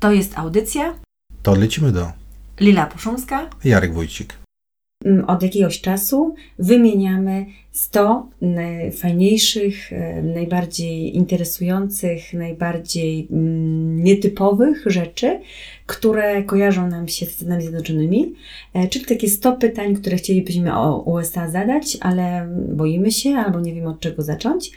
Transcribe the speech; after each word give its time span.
To 0.00 0.12
jest 0.12 0.38
audycja. 0.38 0.94
To 1.42 1.54
lecimy 1.54 1.92
do 1.92 2.12
Lila 2.60 2.86
Puszumska. 2.86 3.50
Jarek 3.64 3.94
Wójcik. 3.94 4.34
Mm, 5.04 5.24
od 5.24 5.42
jakiegoś 5.42 5.80
czasu 5.80 6.34
wymieniamy 6.58 7.46
100 7.72 8.28
najfajniejszych, 8.40 9.92
e, 9.92 10.22
najbardziej 10.22 11.16
interesujących, 11.16 12.34
najbardziej 12.34 13.28
mm, 13.30 14.04
nietypowych 14.04 14.84
rzeczy, 14.86 15.40
które 15.86 16.42
kojarzą 16.42 16.88
nam 16.88 17.08
się 17.08 17.26
z 17.26 17.30
Stanami 17.30 17.62
Zjednoczonymi, 17.62 18.34
e, 18.74 18.88
czyli 18.88 19.04
takie 19.04 19.28
100 19.28 19.52
pytań, 19.52 19.96
które 19.96 20.16
chcielibyśmy 20.16 20.76
o 20.76 21.02
USA 21.02 21.50
zadać, 21.50 21.98
ale 22.00 22.48
boimy 22.68 23.12
się 23.12 23.30
albo 23.30 23.60
nie 23.60 23.74
wiemy 23.74 23.88
od 23.88 24.00
czego 24.00 24.22
zacząć. 24.22 24.70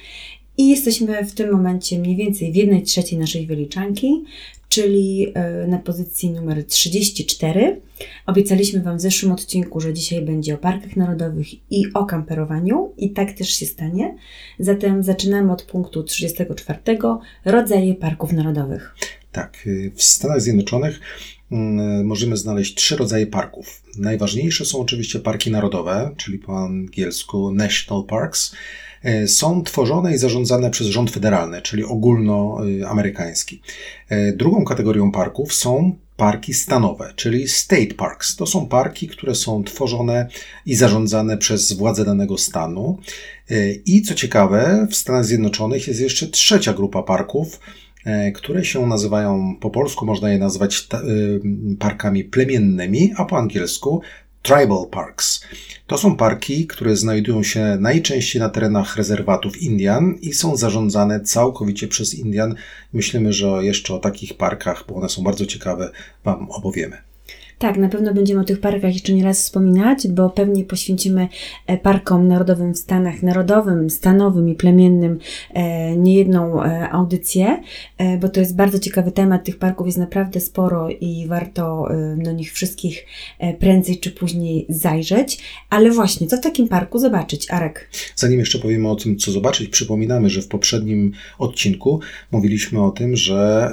I 0.62 0.70
jesteśmy 0.70 1.26
w 1.26 1.34
tym 1.34 1.52
momencie 1.52 2.00
mniej 2.00 2.16
więcej 2.16 2.52
w 2.52 2.56
jednej 2.56 2.84
trzeciej 2.84 3.20
naszej 3.20 3.48
wyliczanki, 3.48 4.24
czyli 4.70 5.32
e, 5.34 5.68
na 5.68 5.78
pozycji 5.78 6.30
numer 6.30 6.66
34. 6.66 7.82
Obiecaliśmy 8.26 8.82
Wam 8.82 8.98
w 8.98 9.02
zeszłym 9.02 9.32
odcinku, 9.32 9.80
że 9.80 9.94
dzisiaj 9.94 10.22
będzie 10.22 10.56
o 10.56 10.58
parkach 10.58 10.96
narodowych 10.96 11.48
i 11.72 11.86
o 11.94 12.06
kamperowaniu, 12.06 12.94
i 12.98 13.12
tak 13.12 13.32
też 13.32 13.50
się 13.50 13.66
stanie. 13.66 14.16
Zatem 14.60 15.04
zaczynamy 15.04 15.52
od 15.52 15.64
punktu 15.64 16.04
34. 16.04 16.80
Rodzaje 17.46 17.96
parków 17.96 18.34
narodowych. 18.34 18.96
Tak, 19.32 19.58
y, 19.68 19.92
w 19.96 20.04
Stanach 20.04 20.42
Zjednoczonych 20.42 21.00
mm, 21.52 22.06
możemy 22.06 22.38
znaleźć 22.38 22.76
trzy 22.76 22.96
rodzaje 22.96 23.28
parków. 23.28 23.84
Najważniejsze 23.98 24.66
są 24.66 24.80
oczywiście 24.80 25.20
parki 25.20 25.52
narodowe, 25.52 26.12
czyli 26.18 26.40
po 26.40 26.60
angielsku 26.60 27.52
National 27.52 28.06
Parks. 28.06 28.56
E, 29.04 29.28
są 29.28 29.64
tworzone 29.64 30.14
i 30.14 30.18
zarządzane 30.18 30.70
przez 30.70 30.88
rząd 30.88 31.12
federalny, 31.12 31.62
czyli 31.62 31.84
ogólnoamerykański. 31.84 33.62
E, 34.10 34.34
drugą 34.34 34.66
kategorią 34.66 35.12
parków 35.12 35.54
są 35.54 35.96
parki 36.18 36.54
stanowe, 36.54 37.14
czyli 37.16 37.48
state 37.48 37.94
parks. 37.94 38.36
To 38.36 38.46
są 38.46 38.68
parki, 38.68 39.08
które 39.08 39.36
są 39.36 39.64
tworzone 39.64 40.28
i 40.66 40.76
zarządzane 40.76 41.38
przez 41.38 41.74
władze 41.74 42.06
danego 42.06 42.38
stanu. 42.38 42.98
E, 43.50 43.72
I 43.72 44.02
co 44.02 44.14
ciekawe, 44.14 44.88
w 44.90 44.96
Stanach 44.96 45.26
Zjednoczonych 45.26 45.88
jest 45.88 46.02
jeszcze 46.02 46.28
trzecia 46.28 46.74
grupa 46.74 47.04
parków, 47.04 47.60
które 48.34 48.66
się 48.66 48.88
nazywają 48.88 49.56
po 49.60 49.70
polsku, 49.70 50.06
można 50.06 50.32
je 50.32 50.38
nazwać 50.38 50.88
parkami 51.80 52.24
plemiennymi, 52.24 53.14
a 53.18 53.26
po 53.26 53.38
angielsku 53.38 54.02
Tribal 54.42 54.88
Parks. 54.92 55.42
To 55.88 55.98
są 55.98 56.16
parki, 56.16 56.68
które 56.68 56.96
znajdują 56.96 57.44
się 57.44 57.78
najczęściej 57.80 58.40
na 58.40 58.50
terenach 58.50 58.96
rezerwatów 58.96 59.62
Indian 59.62 60.16
i 60.22 60.34
są 60.34 60.58
zarządzane 60.58 61.20
całkowicie 61.20 61.88
przez 61.88 62.14
Indian. 62.16 62.56
Myślimy, 62.94 63.34
że 63.34 63.48
jeszcze 63.48 63.94
o 63.94 64.00
takich 64.00 64.38
parkach, 64.38 64.84
bo 64.88 64.96
one 64.96 65.10
są 65.10 65.24
bardzo 65.24 65.46
ciekawe, 65.46 65.92
Wam 66.24 66.52
opowiemy. 66.52 67.11
Tak, 67.62 67.78
na 67.78 67.90
pewno 67.90 68.14
będziemy 68.14 68.42
o 68.42 68.44
tych 68.44 68.60
parkach 68.60 68.94
jeszcze 68.94 69.14
nie 69.14 69.24
raz 69.24 69.44
wspominać, 69.44 70.08
bo 70.08 70.30
pewnie 70.30 70.64
poświęcimy 70.64 71.28
e, 71.68 71.78
parkom 71.78 72.28
narodowym 72.28 72.74
w 72.74 72.78
Stanach, 72.78 73.24
narodowym, 73.24 73.90
stanowym 73.90 74.50
i 74.50 74.56
plemiennym 74.56 75.20
e, 75.54 75.96
niejedną 75.98 76.64
e, 76.64 76.90
audycję, 76.90 77.62
bo 78.22 78.30
to 78.30 78.40
jest 78.40 78.56
bardzo 78.56 78.80
ciekawy 78.80 79.12
temat. 79.12 79.44
Tych 79.44 79.58
parków 79.58 79.88
jest 79.88 79.98
naprawdę 79.98 80.40
sporo 80.40 80.90
i 80.90 81.26
warto 81.28 81.88
do 82.18 82.32
nich 82.32 82.54
wszystkich 82.54 83.06
prędzej 83.60 84.00
czy 84.00 84.12
później 84.12 84.66
zajrzeć. 84.70 85.40
Ale 85.70 85.92
właśnie, 85.92 86.28
co 86.28 86.38
w 86.38 86.42
takim 86.42 86.68
parku 86.68 87.00
zobaczyć, 87.00 87.52
Arek? 87.52 87.90
Zanim 88.16 88.40
jeszcze 88.40 88.60
powiemy 88.60 88.90
o 88.90 88.96
tym, 88.96 89.18
co 89.18 89.32
zobaczyć, 89.32 89.70
przypominamy, 89.70 90.30
że 90.30 90.42
w 90.42 90.48
poprzednim 90.48 91.12
odcinku 91.40 92.00
mówiliśmy 92.32 92.84
o 92.84 92.92
tym, 92.92 93.16
że 93.16 93.72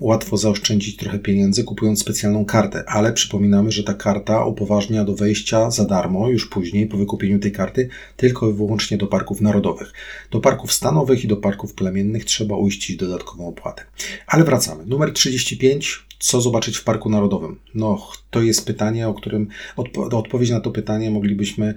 łatwo 0.00 0.36
zaoszczędzić 0.36 0.96
trochę 0.96 1.18
pieniędzy 1.18 1.64
kupując 1.64 2.00
specjalną 2.00 2.44
kartę, 2.44 2.84
ale 2.86 3.01
przypominamy, 3.12 3.72
że 3.72 3.82
ta 3.82 3.94
karta 3.94 4.44
upoważnia 4.44 5.04
do 5.04 5.14
wejścia 5.14 5.70
za 5.70 5.84
darmo, 5.84 6.28
już 6.28 6.48
później 6.48 6.86
po 6.86 6.96
wykupieniu 6.96 7.38
tej 7.38 7.52
karty, 7.52 7.88
tylko 8.16 8.50
i 8.50 8.52
wyłącznie 8.52 8.96
do 8.96 9.06
parków 9.06 9.40
narodowych. 9.40 9.92
Do 10.30 10.40
parków 10.40 10.72
stanowych 10.72 11.24
i 11.24 11.28
do 11.28 11.36
parków 11.36 11.74
plemiennych 11.74 12.24
trzeba 12.24 12.56
uiścić 12.56 12.96
dodatkową 12.96 13.48
opłatę. 13.48 13.82
Ale 14.26 14.44
wracamy. 14.44 14.86
Numer 14.86 15.12
35. 15.12 16.06
Co 16.18 16.40
zobaczyć 16.40 16.76
w 16.76 16.84
Parku 16.84 17.10
Narodowym? 17.10 17.58
No, 17.74 18.08
to 18.30 18.42
jest 18.42 18.66
pytanie, 18.66 19.08
o 19.08 19.14
którym 19.14 19.48
odpo 19.76 20.02
odpowiedź 20.02 20.50
na 20.50 20.60
to 20.60 20.70
pytanie 20.70 21.10
moglibyśmy 21.10 21.74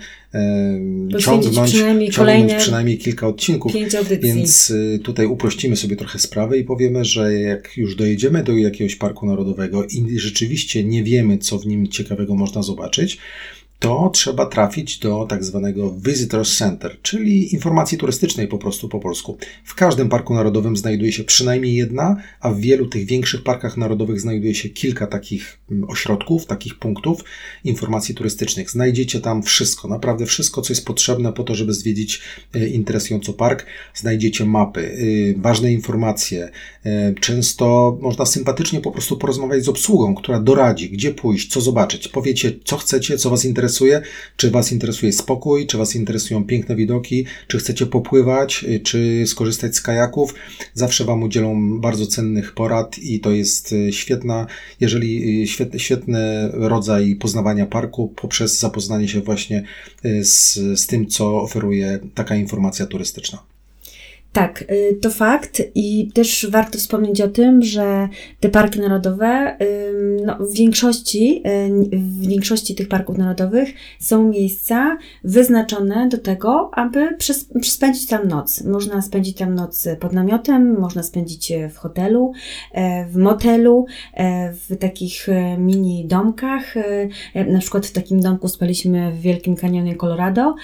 ciągnąć, 1.19 1.71
przynajmniej, 1.71 2.11
ciągnąć 2.11 2.53
przynajmniej 2.53 2.97
kilka 2.97 3.27
odcinków. 3.27 3.73
Więc 4.21 4.69
y, 4.69 4.99
tutaj 5.03 5.25
uprościmy 5.25 5.75
sobie 5.75 5.95
trochę 5.95 6.19
sprawę 6.19 6.57
i 6.57 6.63
powiemy, 6.63 7.05
że 7.05 7.33
jak 7.33 7.77
już 7.77 7.95
dojedziemy 7.95 8.43
do 8.43 8.57
jakiegoś 8.57 8.95
Parku 8.95 9.25
Narodowego 9.25 9.83
i 9.85 10.19
rzeczywiście 10.19 10.83
nie 10.83 11.03
wiemy, 11.03 11.37
co 11.37 11.59
w 11.59 11.65
nim 11.67 11.87
ciekawego 11.87 12.35
można 12.35 12.63
zobaczyć, 12.63 13.17
to 13.79 14.09
trzeba 14.13 14.45
trafić 14.45 14.99
do 14.99 15.25
tak 15.29 15.43
zwanego 15.43 15.95
Visitor 15.97 16.47
Center, 16.47 16.97
czyli 17.01 17.53
informacji 17.53 17.97
turystycznej 17.97 18.47
po 18.47 18.57
prostu 18.57 18.89
po 18.89 18.99
polsku. 18.99 19.37
W 19.63 19.75
każdym 19.75 20.09
parku 20.09 20.33
narodowym 20.33 20.77
znajduje 20.77 21.11
się 21.11 21.23
przynajmniej 21.23 21.75
jedna, 21.75 22.15
a 22.39 22.51
w 22.51 22.59
wielu 22.59 22.87
tych 22.87 23.05
większych 23.05 23.43
parkach 23.43 23.77
narodowych 23.77 24.21
znajduje 24.21 24.55
się 24.55 24.69
kilka 24.69 25.07
takich 25.07 25.59
mm, 25.71 25.89
ośrodków, 25.89 26.45
takich 26.45 26.79
punktów 26.79 27.23
informacji 27.63 28.15
turystycznych. 28.15 28.69
Znajdziecie 28.71 29.19
tam 29.19 29.43
wszystko, 29.43 29.87
naprawdę 29.87 30.25
wszystko, 30.25 30.61
co 30.61 30.73
jest 30.73 30.85
potrzebne 30.85 31.33
po 31.33 31.43
to, 31.43 31.55
żeby 31.55 31.73
zwiedzić 31.73 32.21
e, 32.53 32.67
interesująco 32.67 33.33
park. 33.33 33.65
Znajdziecie 33.93 34.45
mapy, 34.45 34.81
y, 34.81 35.35
ważne 35.37 35.73
informacje. 35.73 36.49
E, 36.85 37.13
często 37.13 37.97
można 38.01 38.25
sympatycznie 38.25 38.81
po 38.81 38.91
prostu 38.91 39.17
porozmawiać 39.17 39.63
z 39.63 39.69
obsługą, 39.69 40.15
która 40.15 40.39
doradzi, 40.39 40.89
gdzie 40.89 41.11
pójść, 41.11 41.51
co 41.51 41.61
zobaczyć. 41.61 42.07
Powiecie, 42.07 42.51
co 42.63 42.77
chcecie, 42.77 43.17
co 43.17 43.29
Was 43.29 43.45
interesuje 43.45 43.64
interesuje, 43.65 44.01
czy 44.37 44.51
Was 44.51 44.71
interesuje 44.71 45.13
spokój, 45.13 45.67
czy 45.67 45.77
Was 45.77 45.95
interesują 45.95 46.43
piękne 46.43 46.75
widoki, 46.75 47.25
czy 47.47 47.57
chcecie 47.57 47.85
popływać, 47.85 48.63
y, 48.63 48.79
czy 48.79 49.23
skorzystać 49.27 49.75
z 49.75 49.81
kajaków. 49.81 50.33
Zawsze 50.73 51.05
Wam 51.05 51.23
udzielą 51.23 51.79
bardzo 51.79 52.07
cennych 52.07 52.53
porad 52.53 52.97
i 52.97 53.19
to 53.19 53.31
jest 53.31 53.71
y, 53.71 53.93
świetna, 53.93 54.47
jeżeli 54.79 55.43
y, 55.43 55.47
świetny, 55.47 55.79
świetny 55.79 56.49
rodzaj 56.53 57.15
poznawania 57.15 57.65
parku 57.65 58.13
poprzez 58.15 58.59
zapoznanie 58.59 59.07
się 59.07 59.21
właśnie 59.21 59.63
z, 60.21 60.53
z 60.79 60.87
tym, 60.87 61.07
co 61.07 61.41
oferuje 61.41 61.99
taka 62.13 62.35
informacja 62.35 62.85
turystyczna. 62.85 63.54
Tak, 64.35 64.66
y, 64.72 64.97
to 65.01 65.09
fakt 65.09 65.62
i 65.75 66.12
też 66.13 66.47
warto 66.50 66.78
wspomnieć 66.78 67.22
o 67.22 67.28
tym, 67.28 67.63
że 67.63 68.09
te 68.40 68.50
parki 68.50 68.79
narodowe, 68.79 69.57
no, 70.25 70.38
w 70.40 70.53
większości, 70.57 71.44
y, 71.94 71.97
w 71.97 72.28
większości 72.28 72.75
tych 72.75 72.88
parków 72.88 73.18
narodowych 73.18 73.69
są 74.00 74.29
miejsca 74.29 74.97
wyznaczone 75.23 76.09
do 76.09 76.18
tego, 76.18 76.72
aby 76.73 77.18
spędzić 77.63 78.07
tam 78.07 78.28
noc. 78.28 78.63
Można 78.63 79.01
spędzić 79.01 79.38
tam 79.38 79.56
noc 79.56 79.88
pod 80.00 80.13
namiotem, 80.13 80.79
można 80.79 81.03
spędzić 81.03 81.53
w 81.73 81.78
hotelu, 81.78 82.31
e, 82.72 83.06
w 83.06 83.17
motelu, 83.17 83.85
w 84.52 84.78
takich 84.79 85.28
mini 85.57 86.06
domkach. 86.07 86.75
Na 87.47 87.59
przykład 87.59 87.85
w 87.85 87.91
takim 87.91 88.19
domku 88.19 88.47
spaliśmy 88.47 89.12
w 89.12 89.22
Wielkim 89.22 89.56
Kanionie 89.56 89.96
Colorado. 89.96 90.56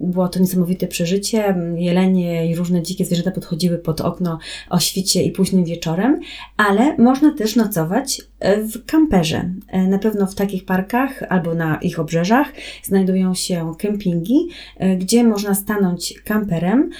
Było 0.00 0.28
to 0.28 0.40
niesamowite 0.40 0.86
przeżycie. 0.86 1.54
Jelenie 1.76 2.49
i 2.50 2.54
różne 2.54 2.82
dzikie 2.82 3.04
zwierzęta 3.04 3.30
podchodziły 3.30 3.78
pod 3.78 4.00
okno 4.00 4.38
o 4.70 4.80
świcie 4.80 5.22
i 5.22 5.32
późnym 5.32 5.64
wieczorem, 5.64 6.20
ale 6.56 6.96
można 6.96 7.34
też 7.34 7.56
nocować 7.56 8.22
e, 8.40 8.62
w 8.62 8.86
kamperze. 8.86 9.50
E, 9.68 9.86
na 9.86 9.98
pewno 9.98 10.26
w 10.26 10.34
takich 10.34 10.64
parkach 10.64 11.22
albo 11.28 11.54
na 11.54 11.76
ich 11.76 12.00
obrzeżach 12.00 12.52
znajdują 12.82 13.34
się 13.34 13.74
kempingi, 13.78 14.48
e, 14.76 14.96
gdzie 14.96 15.24
można 15.24 15.54
stanąć 15.54 16.14
kamperem 16.24 16.90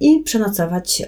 i 0.00 0.22
przenocować 0.24 1.02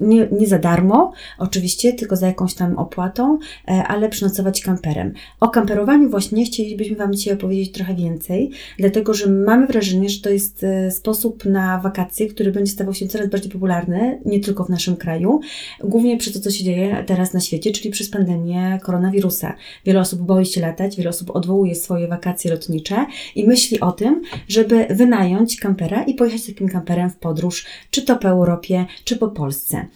nie, 0.00 0.28
nie 0.32 0.46
za 0.46 0.58
darmo, 0.58 1.12
oczywiście, 1.38 1.92
tylko 1.92 2.16
za 2.16 2.26
jakąś 2.26 2.54
tam 2.54 2.78
opłatą, 2.78 3.38
ale 3.66 4.08
przenocować 4.08 4.60
kamperem. 4.60 5.12
O 5.40 5.48
kamperowaniu 5.48 6.10
właśnie 6.10 6.44
chcielibyśmy 6.44 6.96
Wam 6.96 7.12
dzisiaj 7.12 7.34
opowiedzieć 7.34 7.72
trochę 7.72 7.94
więcej, 7.94 8.50
dlatego 8.78 9.14
że 9.14 9.30
mamy 9.30 9.66
wrażenie, 9.66 10.08
że 10.08 10.20
to 10.20 10.30
jest 10.30 10.66
sposób 10.90 11.44
na 11.44 11.78
wakacje, 11.78 12.26
który 12.26 12.52
będzie 12.52 12.75
stawał 12.76 12.94
się 12.94 13.08
coraz 13.08 13.28
bardziej 13.28 13.50
popularny, 13.52 14.20
nie 14.24 14.40
tylko 14.40 14.64
w 14.64 14.68
naszym 14.68 14.96
kraju, 14.96 15.40
głównie 15.84 16.16
przez 16.16 16.32
to, 16.32 16.40
co 16.40 16.50
się 16.50 16.64
dzieje 16.64 17.04
teraz 17.06 17.32
na 17.34 17.40
świecie, 17.40 17.72
czyli 17.72 17.90
przez 17.90 18.10
pandemię 18.10 18.78
koronawirusa. 18.82 19.54
Wiele 19.84 20.00
osób 20.00 20.20
boi 20.22 20.46
się 20.46 20.60
latać, 20.60 20.96
wiele 20.96 21.10
osób 21.10 21.30
odwołuje 21.30 21.74
swoje 21.74 22.08
wakacje 22.08 22.50
lotnicze 22.50 23.06
i 23.34 23.46
myśli 23.46 23.80
o 23.80 23.92
tym, 23.92 24.22
żeby 24.48 24.86
wynająć 24.90 25.60
kampera 25.60 26.04
i 26.04 26.14
pojechać 26.14 26.46
takim 26.46 26.68
kamperem 26.68 27.10
w 27.10 27.16
podróż, 27.16 27.66
czy 27.90 28.02
to 28.02 28.16
po 28.16 28.28
Europie, 28.28 28.86
czy 29.04 29.16
po 29.16 29.28
Polsce. 29.28 29.86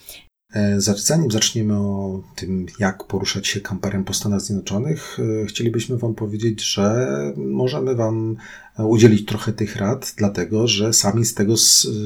E, 0.53 0.81
zanim 0.81 1.31
zaczniemy 1.31 1.75
o 1.75 2.23
tym, 2.37 2.67
jak 2.79 3.05
poruszać 3.05 3.47
się 3.49 3.61
kamperem 3.61 4.05
po 4.05 4.15
Stanach 4.15 4.41
Zjednoczonych, 4.41 5.19
e, 5.43 5.47
chcielibyśmy 5.47 5.99
Wam 5.99 6.15
powiedzieć, 6.15 6.65
że 6.65 7.07
możemy 7.37 7.95
Wam 7.95 8.37
udzielić 8.79 9.27
trochę 9.27 9.53
tych 9.53 9.77
rad, 9.77 10.15
dlatego 10.17 10.69
że 10.69 10.93
sami 10.93 11.25
z 11.25 11.35
tego 11.35 11.55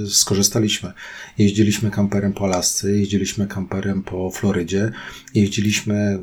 skorzystaliśmy. 0.08 0.92
Jeździliśmy 1.38 1.90
kamperem 1.90 2.32
po 2.32 2.44
Alasce, 2.44 2.92
jeździliśmy 2.92 3.46
kamperem 3.46 4.02
po 4.02 4.30
Florydzie, 4.30 4.92
jeździliśmy 5.34 6.18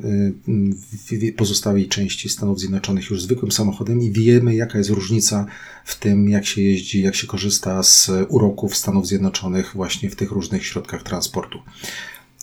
w 1.09 1.35
pozostałej 1.37 1.87
części 1.87 2.29
Stanów 2.29 2.59
Zjednoczonych 2.59 3.09
już 3.09 3.21
zwykłym 3.21 3.51
samochodem 3.51 4.01
i 4.01 4.11
wiemy, 4.11 4.55
jaka 4.55 4.77
jest 4.77 4.89
różnica 4.89 5.45
w 5.85 5.99
tym, 5.99 6.29
jak 6.29 6.45
się 6.45 6.61
jeździ, 6.61 7.01
jak 7.01 7.15
się 7.15 7.27
korzysta 7.27 7.83
z 7.83 8.11
uroków 8.29 8.77
Stanów 8.77 9.07
Zjednoczonych 9.07 9.71
właśnie 9.75 10.09
w 10.09 10.15
tych 10.15 10.31
różnych 10.31 10.65
środkach 10.65 11.03
transportu. 11.03 11.59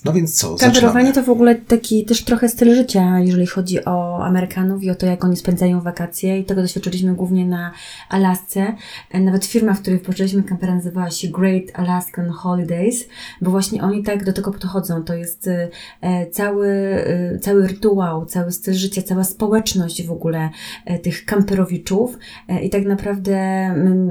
No 0.05 0.13
więc 0.13 0.41
co? 0.41 0.57
Kamperowanie 0.57 1.13
to 1.13 1.23
w 1.23 1.29
ogóle 1.29 1.55
taki 1.55 2.05
też 2.05 2.25
trochę 2.25 2.49
styl 2.49 2.75
życia, 2.75 3.21
jeżeli 3.21 3.47
chodzi 3.47 3.85
o 3.85 4.25
Amerykanów 4.25 4.83
i 4.83 4.91
o 4.91 4.95
to, 4.95 5.07
jak 5.07 5.25
oni 5.25 5.37
spędzają 5.37 5.81
wakacje. 5.81 6.39
I 6.39 6.45
tego 6.45 6.63
doświadczyliśmy 6.63 7.15
głównie 7.15 7.47
na 7.47 7.73
Alasce. 8.09 8.75
Nawet 9.15 9.45
firma, 9.45 9.75
w 9.75 9.81
której 9.81 9.99
wpoczyliśmy 9.99 10.43
kampera 10.43 10.75
nazywała 10.75 11.11
się 11.11 11.29
Great 11.29 11.65
Alaskan 11.75 12.31
Holidays, 12.31 13.09
bo 13.41 13.51
właśnie 13.51 13.83
oni 13.83 14.03
tak 14.03 14.25
do 14.25 14.33
tego 14.33 14.53
podchodzą. 14.53 15.05
To 15.05 15.15
jest 15.15 15.49
e, 16.01 16.27
cały, 16.31 16.69
e, 16.69 17.39
cały 17.39 17.67
rytuał, 17.67 18.27
cały 18.27 18.53
styl 18.53 18.75
życia, 18.75 19.03
cała 19.03 19.25
społeczność 19.25 20.07
w 20.07 20.13
ogóle 20.13 20.51
e, 20.85 20.99
tych 20.99 21.25
kamperowiczów. 21.25 22.19
I 22.63 22.71
tak 22.71 22.85
naprawdę 22.85 23.39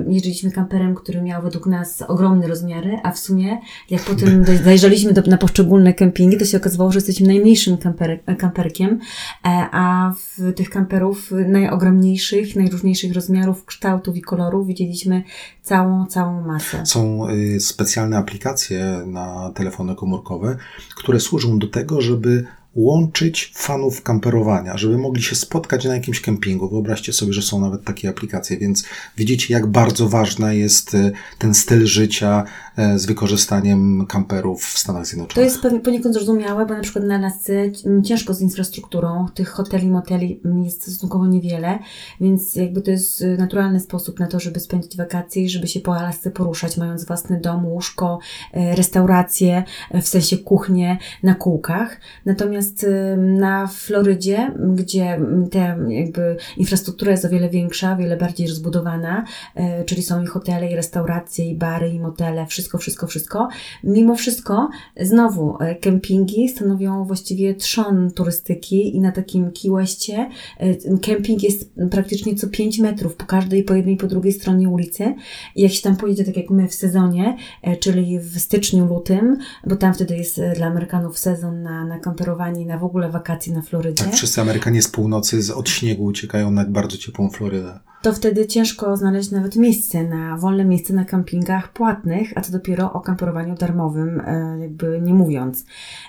jeździliśmy 0.08 0.52
kamperem, 0.52 0.96
który 0.96 1.22
miał 1.22 1.42
według 1.42 1.66
nas 1.66 2.02
ogromne 2.02 2.48
rozmiary, 2.48 2.98
a 3.04 3.12
w 3.12 3.20
sumie 3.20 3.58
jak 3.90 4.02
potem 4.02 4.46
zajrzeliśmy 4.64 5.14
do, 5.14 5.22
na 5.22 5.38
poszczególne 5.38 5.77
poszczególne 5.78 5.94
kempingi, 5.94 6.38
to 6.38 6.46
się 6.46 6.58
okazało, 6.58 6.92
że 6.92 6.98
jesteśmy 6.98 7.28
najmniejszym 7.28 7.78
kamper, 7.78 8.20
kamperkiem, 8.38 9.00
e, 9.46 9.68
a 9.72 10.14
w 10.18 10.54
tych 10.54 10.70
kamperów 10.70 11.32
najogromniejszych, 11.48 12.56
najróżniejszych 12.56 13.14
rozmiarów, 13.14 13.66
kształtów 13.66 14.18
i 14.18 14.22
kolorów 14.22 14.68
widzieliśmy 14.68 15.24
całą, 15.64 16.06
całą 16.06 16.42
masę. 16.42 16.86
Są 16.86 17.30
y, 17.30 17.60
specjalne 17.60 18.18
aplikacje 18.18 19.04
na 19.06 19.52
telefony 19.56 19.96
komórkowe, 19.96 20.58
które 20.96 21.20
służą 21.20 21.60
do 21.60 21.68
tego, 21.68 22.02
żeby 22.02 22.46
łączyć 22.78 23.52
fanów 23.56 24.04
kamperowania, 24.04 24.78
żeby 24.78 24.98
mogli 24.98 25.24
się 25.24 25.36
spotkać 25.36 25.86
na 25.86 25.96
jakimś 25.96 26.22
kempingu. 26.22 26.70
Wyobraźcie 26.70 27.14
sobie, 27.14 27.34
że 27.34 27.42
są 27.42 27.62
nawet 27.62 27.84
takie 27.84 28.10
aplikacje, 28.10 28.58
więc 28.58 28.84
widzicie, 29.18 29.54
jak 29.54 29.68
bardzo 29.68 30.10
ważny 30.10 30.58
jest 30.58 30.94
y, 30.94 31.12
ten 31.38 31.54
styl 31.54 31.86
życia 31.86 32.44
y, 32.96 33.00
z 33.00 33.06
wykorzystaniem 33.06 34.06
kamperów 34.06 34.64
w 34.66 34.80
Stanach 34.80 35.06
Zjednoczonych. 35.06 35.60
To 35.62 35.68
jest 35.68 35.84
poniekąd 35.84 36.16
zrozumiałe, 36.16 36.66
bo 36.66 36.74
na 36.74 36.82
przykład 36.82 37.06
na 37.06 37.16
Alasce 37.16 37.72
ciężko 38.04 38.34
z 38.34 38.42
infrastrukturą, 38.42 39.26
tych 39.34 39.50
hoteli, 39.50 39.90
moteli 39.90 40.42
jest 40.64 40.82
stosunkowo 40.82 41.28
niewiele, 41.28 41.80
więc 42.22 42.56
jakby 42.56 42.82
to 42.82 42.92
jest 42.92 43.22
y, 43.22 43.38
naturalny 43.38 43.80
sposób 43.80 44.20
na 44.20 44.28
to, 44.28 44.40
żeby 44.40 44.60
spędzić 44.60 44.98
wakacje 44.98 45.44
i 45.44 45.50
żeby 45.50 45.68
się 45.68 45.80
po 45.80 45.96
Alasce 45.96 46.32
poruszać, 46.32 46.78
mając 46.78 47.06
własny 47.06 47.40
dom, 47.40 47.66
łóżko, 47.66 48.20
restaurację, 48.54 49.64
w 49.94 50.08
sensie 50.08 50.38
kuchnię 50.38 50.98
na 51.24 51.36
kółkach. 51.36 52.00
Natomiast 52.26 52.57
Natomiast 52.58 52.86
na 53.18 53.68
Florydzie, 53.68 54.52
gdzie 54.76 55.22
ta 55.52 55.60
jakby 55.88 56.38
infrastruktura 56.58 57.12
jest 57.12 57.26
o 57.26 57.30
wiele 57.30 57.50
większa, 57.50 57.96
wiele 57.96 58.18
bardziej 58.18 58.48
rozbudowana, 58.48 59.26
e, 59.56 59.84
czyli 59.84 60.04
są 60.04 60.24
i 60.24 60.28
hotele, 60.28 60.72
i 60.72 60.76
restauracje, 60.76 61.46
i 61.46 61.56
bary, 61.56 61.90
i 61.90 62.00
motele, 62.00 62.46
wszystko, 62.46 62.78
wszystko, 62.78 63.08
wszystko. 63.08 63.48
Mimo 63.84 64.16
wszystko, 64.16 64.70
znowu, 65.02 65.58
e, 65.60 65.76
kempingi 65.76 66.50
stanowią 66.50 67.06
właściwie 67.06 67.56
trzon 67.56 68.12
turystyki 68.12 68.96
i 68.96 69.00
na 69.00 69.12
takim 69.12 69.52
Westie 69.76 70.30
e, 70.58 70.98
kemping 70.98 71.44
jest 71.44 71.72
praktycznie 71.92 72.36
co 72.36 72.48
5 72.48 72.80
metrów 72.80 73.16
po 73.16 73.26
każdej, 73.26 73.64
po 73.64 73.74
jednej, 73.74 73.98
po 73.98 74.08
drugiej 74.08 74.34
stronie 74.34 74.70
ulicy. 74.70 75.16
I 75.56 75.62
jak 75.62 75.72
się 75.72 75.82
tam 75.82 75.98
pojedzie, 75.98 76.24
tak 76.24 76.38
jak 76.38 76.50
my 76.50 76.68
w 76.68 76.74
sezonie, 76.74 77.38
czyli 77.80 78.20
w 78.20 78.40
styczniu, 78.40 78.86
lutym, 78.86 79.38
bo 79.68 79.76
tam 79.76 79.94
wtedy 79.94 80.18
jest 80.18 80.42
dla 80.56 80.68
Amerykanów 80.68 81.20
sezon 81.20 81.62
na, 81.62 81.86
na 81.86 82.00
kamperowanie 82.00 82.47
na 82.52 82.78
w 82.78 82.84
ogóle 82.84 83.12
wakacje 83.12 83.54
na 83.54 83.62
Florydzie. 83.62 84.04
Tak, 84.04 84.14
wszyscy 84.14 84.42
Amerykanie 84.42 84.82
z 84.82 84.88
północy 84.88 85.42
z, 85.42 85.52
od 85.52 85.70
śniegu 85.70 86.04
uciekają 86.04 86.52
na 86.52 86.66
bardzo 86.66 86.98
ciepłą 86.98 87.30
Florydę. 87.30 87.80
To 88.02 88.14
wtedy 88.14 88.48
ciężko 88.48 88.98
znaleźć 88.98 89.32
nawet 89.32 89.56
miejsce 89.56 90.04
na 90.04 90.38
wolne 90.38 90.66
miejsce 90.66 90.94
na 90.94 91.06
kampingach 91.06 91.74
płatnych, 91.74 92.34
a 92.36 92.42
co 92.42 92.52
dopiero 92.52 92.94
o 92.94 93.02
kamperowaniu 93.02 93.56
darmowym, 93.56 94.20
e, 94.20 94.58
jakby 94.62 95.02
nie 95.02 95.14
mówiąc. 95.14 95.66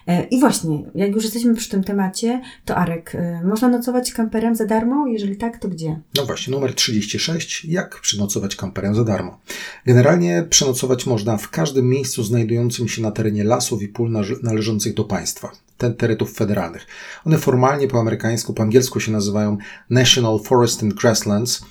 E, 0.06 0.25
I 0.25 0.40
właśnie, 0.40 0.90
jak 0.94 1.14
już 1.14 1.25
jesteśmy 1.25 1.55
przy 1.55 1.70
tym 1.70 1.85
temacie, 1.85 2.40
to 2.64 2.76
Arek, 2.76 3.14
e, 3.14 3.43
można 3.44 3.69
nocować 3.69 4.12
kamperem 4.12 4.56
za 4.56 4.67
darmo? 4.67 5.06
Jeżeli 5.06 5.37
tak, 5.37 5.58
to 5.58 5.69
gdzie? 5.69 6.00
No 6.17 6.26
właśnie, 6.26 6.50
numer 6.50 6.75
36. 6.75 7.64
Jak 7.64 8.00
przenocować 8.00 8.56
kamperem 8.56 8.94
za 8.94 9.05
darmo? 9.05 9.38
Generalnie 9.87 10.46
przenocować 10.50 11.06
można 11.06 11.37
w 11.37 11.50
każdym 11.50 11.88
miejscu 11.88 12.23
znajdującym 12.23 12.88
się 12.88 13.02
na 13.02 13.11
terenie 13.11 13.44
lasów 13.44 13.82
i 13.82 13.88
pól 13.88 14.11
należących 14.43 14.94
do 14.94 15.05
państwa 15.05 15.50
terytów 15.98 16.32
federalnych. 16.32 16.86
One 17.25 17.38
formalnie 17.38 17.88
po 17.88 18.00
amerykańsku, 18.00 18.54
po 18.54 18.62
angielsku 18.62 19.00
się 19.00 19.12
nazywają 19.12 19.56
National 19.90 20.38
Forest 20.44 20.82
and 20.82 20.94
Grasslands. 20.94 21.62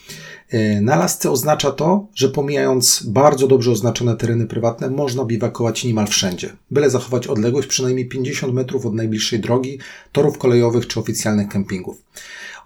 E, 0.50 0.82
na 0.82 0.96
lasce 0.96 1.32
oznacza 1.32 1.72
to, 1.72 2.08
że 2.16 2.30
pomijając 2.30 3.04
bardzo 3.08 3.48
dobrze 3.48 3.72
oznaczone 3.72 4.18
tereny 4.18 4.48
prywatne, 4.48 4.90
można 4.90 5.26
biwakować 5.26 5.84
niemal 5.84 6.08
wszędzie, 6.08 6.56
byle 6.72 6.90
zachować 6.90 7.28
odległość 7.28 7.68
przynajmniej 7.68 8.08
50 8.08 8.54
metrów 8.54 8.86
od 8.86 8.94
najbliższej 8.94 9.40
drogi, 9.40 9.80
torów 10.12 10.38
kolejowych 10.38 10.88
czy 10.88 11.00
oficjalnych 11.00 11.48
kempingów. 11.48 11.98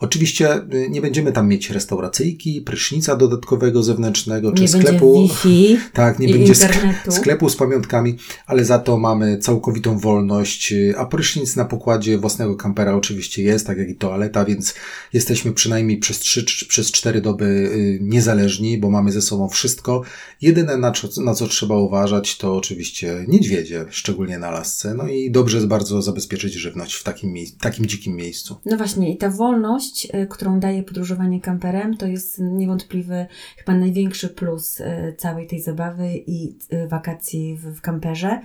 Oczywiście 0.01 0.55
y, 0.73 0.89
nie 0.89 1.01
będziemy 1.01 1.31
tam 1.31 1.47
mieć 1.47 1.69
restauracyjki, 1.69 2.61
prysznica 2.61 3.15
dodatkowego 3.15 3.83
zewnętrznego, 3.83 4.51
czy 4.51 4.61
nie 4.61 4.67
sklepu. 4.67 5.13
Wi-Fi 5.13 5.77
tak, 5.93 6.19
nie 6.19 6.27
będzie 6.27 6.53
internetu. 6.53 7.11
sklepu 7.11 7.49
z 7.49 7.55
pamiątkami, 7.55 8.17
ale 8.45 8.65
za 8.65 8.79
to 8.79 8.97
mamy 8.97 9.37
całkowitą 9.37 9.99
wolność, 9.99 10.71
y, 10.71 10.93
a 10.97 11.05
prysznic 11.05 11.55
na 11.55 11.65
pokładzie 11.65 12.17
własnego 12.17 12.55
kampera 12.55 12.95
oczywiście 12.95 13.43
jest, 13.43 13.67
tak 13.67 13.77
jak 13.77 13.89
i 13.89 13.95
toaleta, 13.95 14.45
więc 14.45 14.73
jesteśmy 15.13 15.51
przynajmniej 15.51 15.97
przez 15.97 16.19
3 16.19 16.45
przez 16.67 16.91
4 16.91 17.21
doby 17.21 17.45
y, 17.45 17.99
niezależni, 18.01 18.77
bo 18.77 18.89
mamy 18.89 19.11
ze 19.11 19.21
sobą 19.21 19.49
wszystko. 19.49 20.01
Jedyne 20.41 20.77
na 20.77 20.91
co, 20.91 21.21
na 21.21 21.33
co 21.33 21.47
trzeba 21.47 21.75
uważać 21.75 22.37
to 22.37 22.55
oczywiście 22.55 23.25
niedźwiedzie, 23.27 23.85
szczególnie 23.89 24.39
na 24.39 24.51
lasce. 24.51 24.93
No 24.93 25.07
i 25.07 25.31
dobrze 25.31 25.57
jest 25.57 25.67
bardzo 25.67 26.01
zabezpieczyć 26.01 26.53
żywność 26.53 26.93
w 26.93 27.03
takim, 27.03 27.33
takim 27.59 27.85
dzikim 27.85 28.15
miejscu. 28.15 28.55
No 28.65 28.77
właśnie 28.77 29.13
i 29.13 29.17
ta 29.17 29.29
wolność 29.29 29.90
E, 30.11 30.27
którą 30.27 30.59
daje 30.59 30.83
podróżowanie 30.83 31.41
kamperem, 31.41 31.97
to 31.97 32.07
jest 32.07 32.39
niewątpliwy, 32.39 33.25
chyba 33.57 33.77
największy 33.77 34.29
plus 34.29 34.81
e, 34.81 35.13
całej 35.13 35.47
tej 35.47 35.61
zabawy 35.61 36.09
i 36.27 36.55
e, 36.69 36.87
wakacji 36.87 37.57
w, 37.57 37.81
kamperze, 37.81 38.41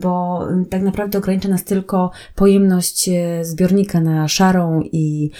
bo 0.00 0.40
tak 0.70 0.82
naprawdę 0.82 1.18
ogranicza 1.18 1.48
nas 1.48 1.64
tylko 1.64 2.10
pojemność 2.34 3.10
zbiornika 3.42 4.00
na 4.00 4.28
szarą 4.28 4.82
i, 4.92 5.30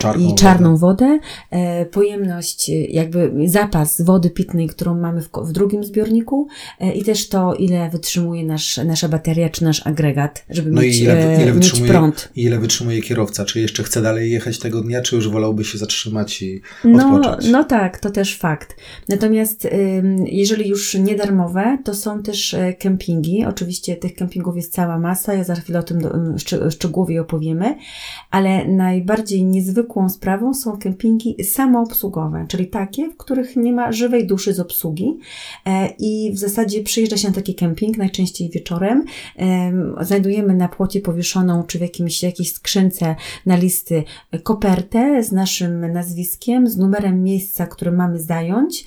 czarną, 0.00 0.28
i 0.28 0.34
czarną 0.34 0.76
wodę, 0.76 1.04
wodę 1.06 1.86
pojemność, 1.90 2.70
jakby 2.88 3.32
zapas 3.46 4.00
wody 4.00 4.30
pitnej, 4.30 4.68
którą 4.68 5.00
mamy 5.00 5.22
w, 5.22 5.28
w 5.42 5.52
drugim 5.52 5.84
zbiorniku 5.84 6.48
i 6.94 7.04
też 7.04 7.28
to, 7.28 7.54
ile 7.54 7.90
wytrzymuje 7.90 8.44
nasz, 8.44 8.76
nasza 8.76 9.08
bateria 9.08 9.48
czy 9.48 9.64
nasz 9.64 9.86
agregat, 9.86 10.44
żeby 10.50 10.70
no 10.70 10.82
mieć, 10.82 11.00
ile, 11.00 11.38
ile 11.42 11.52
mieć 11.52 11.80
prąd. 11.80 12.28
I 12.36 12.42
ile 12.42 12.58
wytrzymuje 12.58 13.02
kierowca, 13.02 13.44
czy 13.44 13.60
jeszcze 13.60 13.82
chce 13.82 14.02
dalej 14.02 14.30
jechać 14.30 14.58
tego 14.58 14.82
dnia, 14.84 15.02
czy 15.02 15.16
już 15.16 15.28
wolałby 15.28 15.64
się 15.64 15.78
zatrzymać 15.78 16.42
i 16.42 16.60
no, 16.84 17.14
odpocząć? 17.14 17.50
No 17.50 17.64
tak, 17.64 17.98
to 17.98 18.10
też 18.10 18.38
fakt. 18.38 18.76
Natomiast 19.08 19.68
jeżeli 20.24 20.68
już 20.68 20.94
nie 20.94 21.14
darmowe, 21.14 21.78
to 21.84 21.94
są 21.94 22.22
też 22.22 22.54
e, 22.54 22.72
kempingi. 22.72 23.44
Oczywiście 23.44 23.96
tych 23.96 24.14
kempingów 24.14 24.56
jest 24.56 24.72
cała 24.72 24.98
masa, 24.98 25.34
ja 25.34 25.44
za 25.44 25.54
chwilę 25.54 25.78
o 25.78 25.82
tym 25.82 26.08
szczegółowo 26.70 27.04
opowiemy, 27.20 27.78
ale 28.30 28.68
najbardziej 28.68 29.44
niezwykłą 29.44 30.08
sprawą 30.08 30.54
są 30.54 30.78
kempingi 30.78 31.44
samoobsługowe, 31.44 32.46
czyli 32.48 32.66
takie, 32.66 33.10
w 33.10 33.16
których 33.16 33.56
nie 33.56 33.72
ma 33.72 33.92
żywej 33.92 34.26
duszy 34.26 34.54
z 34.54 34.60
obsługi 34.60 35.18
e, 35.66 35.88
i 35.98 36.32
w 36.32 36.38
zasadzie 36.38 36.82
przyjeżdża 36.82 37.16
się 37.16 37.28
na 37.28 37.34
taki 37.34 37.54
kemping, 37.54 37.98
najczęściej 37.98 38.50
wieczorem, 38.50 39.04
znajdujemy 40.00 40.54
na 40.54 40.68
płocie 40.68 41.00
powieszoną, 41.00 41.62
czy 41.62 41.78
w 41.78 41.80
jakimś, 41.80 42.22
jakiejś 42.22 42.52
skrzynce 42.52 43.16
na 43.46 43.56
listy 43.56 44.04
kopertę, 44.42 44.73
kopertę 44.74 45.22
z 45.22 45.32
naszym 45.32 45.92
nazwiskiem, 45.92 46.66
z 46.66 46.76
numerem 46.76 47.22
miejsca, 47.22 47.66
które 47.66 47.90
mamy 47.90 48.20
zająć. 48.20 48.84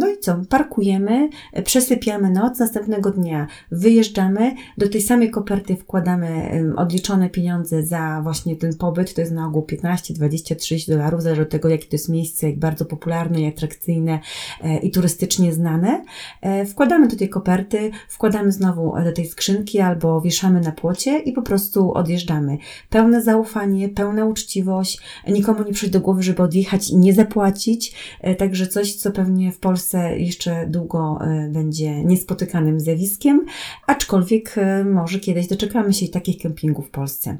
No 0.00 0.08
i 0.08 0.18
co? 0.18 0.36
Parkujemy, 0.48 1.28
przesypiamy 1.64 2.30
noc, 2.30 2.58
następnego 2.58 3.10
dnia 3.10 3.46
wyjeżdżamy, 3.70 4.54
do 4.78 4.88
tej 4.88 5.02
samej 5.02 5.30
koperty 5.30 5.76
wkładamy 5.76 6.50
odliczone 6.76 7.30
pieniądze 7.30 7.82
za 7.82 8.20
właśnie 8.22 8.56
ten 8.56 8.76
pobyt, 8.76 9.14
to 9.14 9.20
jest 9.20 9.32
na 9.32 9.46
ogół 9.46 9.62
15, 9.62 10.14
20, 10.14 10.54
30 10.54 10.92
dolarów, 10.92 11.22
zależy 11.22 11.42
od 11.42 11.48
tego, 11.48 11.68
jakie 11.68 11.86
to 11.86 11.96
jest 11.96 12.08
miejsce, 12.08 12.46
jak 12.46 12.58
bardzo 12.58 12.76
bardzo 12.76 12.84
popularne 12.84 13.40
i 13.40 13.46
atrakcyjne 13.46 14.20
e, 14.64 14.78
i 14.78 14.90
turystycznie 14.90 15.52
znane. 15.52 16.04
E, 16.40 16.66
wkładamy 16.66 17.08
do 17.08 17.16
tej 17.16 17.28
koperty, 17.28 17.90
wkładamy 18.08 18.52
znowu 18.52 18.94
do 19.04 19.12
tej 19.12 19.26
skrzynki 19.26 19.80
albo 19.80 20.20
wieszamy 20.20 20.60
na 20.60 20.72
płocie 20.72 21.18
i 21.18 21.32
po 21.32 21.42
prostu 21.42 21.92
odjeżdżamy. 21.92 22.58
Pełne 22.90 23.22
zaufanie, 23.22 23.88
pełna 23.88 24.24
uczciwość, 24.24 24.95
nikomu 25.28 25.64
nie 25.64 25.72
przyjdzie 25.72 25.92
do 25.92 26.00
głowy, 26.00 26.22
żeby 26.22 26.42
odjechać 26.42 26.90
i 26.90 26.96
nie 26.96 27.14
zapłacić, 27.14 27.94
także 28.38 28.66
coś, 28.66 28.94
co 28.94 29.10
pewnie 29.10 29.52
w 29.52 29.58
Polsce 29.58 30.18
jeszcze 30.18 30.66
długo 30.66 31.18
będzie 31.48 32.04
niespotykanym 32.04 32.80
zjawiskiem, 32.80 33.46
aczkolwiek 33.86 34.54
może 34.84 35.18
kiedyś 35.18 35.46
doczekamy 35.46 35.92
się 35.92 36.08
takich 36.08 36.38
kempingów 36.38 36.86
w 36.86 36.90
Polsce. 36.90 37.36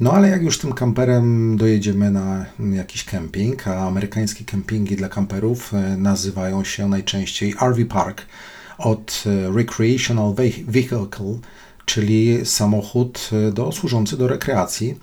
No 0.00 0.12
ale 0.12 0.28
jak 0.28 0.42
już 0.42 0.58
tym 0.58 0.72
kamperem 0.72 1.56
dojedziemy 1.56 2.10
na 2.10 2.46
jakiś 2.72 3.04
kemping, 3.04 3.68
a 3.68 3.86
amerykańskie 3.86 4.44
kempingi 4.44 4.96
dla 4.96 5.08
kamperów 5.08 5.74
e, 5.74 5.96
nazywają 5.96 6.64
się 6.64 6.88
najczęściej 6.88 7.54
RV 7.62 7.84
Park 7.84 8.26
od 8.78 9.24
e, 9.26 9.56
Recreational 9.56 10.34
Vehicle, 10.68 11.38
czyli 11.84 12.46
samochód 12.46 13.30
e, 13.32 13.52
do, 13.52 13.72
służący 13.72 14.16
do 14.16 14.28
rekreacji, 14.28 14.98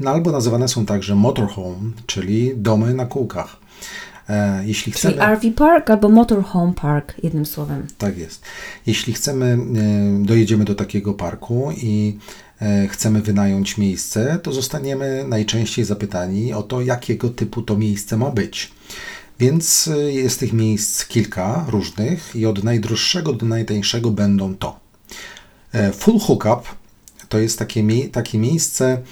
no, 0.00 0.10
albo 0.10 0.32
nazywane 0.32 0.68
są 0.68 0.86
także 0.86 1.14
motorhome, 1.14 1.90
czyli 2.06 2.52
domy 2.56 2.94
na 2.94 3.06
kółkach. 3.06 3.56
Jeśli 4.64 4.92
chcemy, 4.92 5.14
Czyli 5.14 5.26
RV 5.26 5.50
Park 5.50 5.90
albo 5.90 6.08
Motorhome 6.08 6.72
Park, 6.72 7.14
jednym 7.22 7.46
słowem. 7.46 7.86
Tak 7.98 8.18
jest. 8.18 8.42
Jeśli 8.86 9.12
chcemy, 9.12 9.58
dojedziemy 10.24 10.64
do 10.64 10.74
takiego 10.74 11.14
parku 11.14 11.72
i 11.76 12.18
E, 12.60 12.88
chcemy 12.88 13.22
wynająć 13.22 13.78
miejsce, 13.78 14.38
to 14.42 14.52
zostaniemy 14.52 15.24
najczęściej 15.28 15.84
zapytani 15.84 16.52
o 16.52 16.62
to, 16.62 16.80
jakiego 16.80 17.28
typu 17.28 17.62
to 17.62 17.76
miejsce 17.76 18.16
ma 18.16 18.30
być. 18.30 18.72
Więc 19.38 19.88
e, 19.88 20.12
jest 20.12 20.40
tych 20.40 20.52
miejsc 20.52 21.06
kilka 21.06 21.66
różnych 21.68 22.36
i 22.36 22.46
od 22.46 22.64
najdroższego 22.64 23.32
do 23.32 23.46
najtańszego 23.46 24.10
będą 24.10 24.54
to. 24.54 24.80
E, 25.72 25.92
full 25.92 26.18
hookup 26.18 26.68
to 27.36 27.40
jest 27.40 27.58
takie, 27.58 27.84
takie 28.12 28.38
miejsce, 28.38 29.02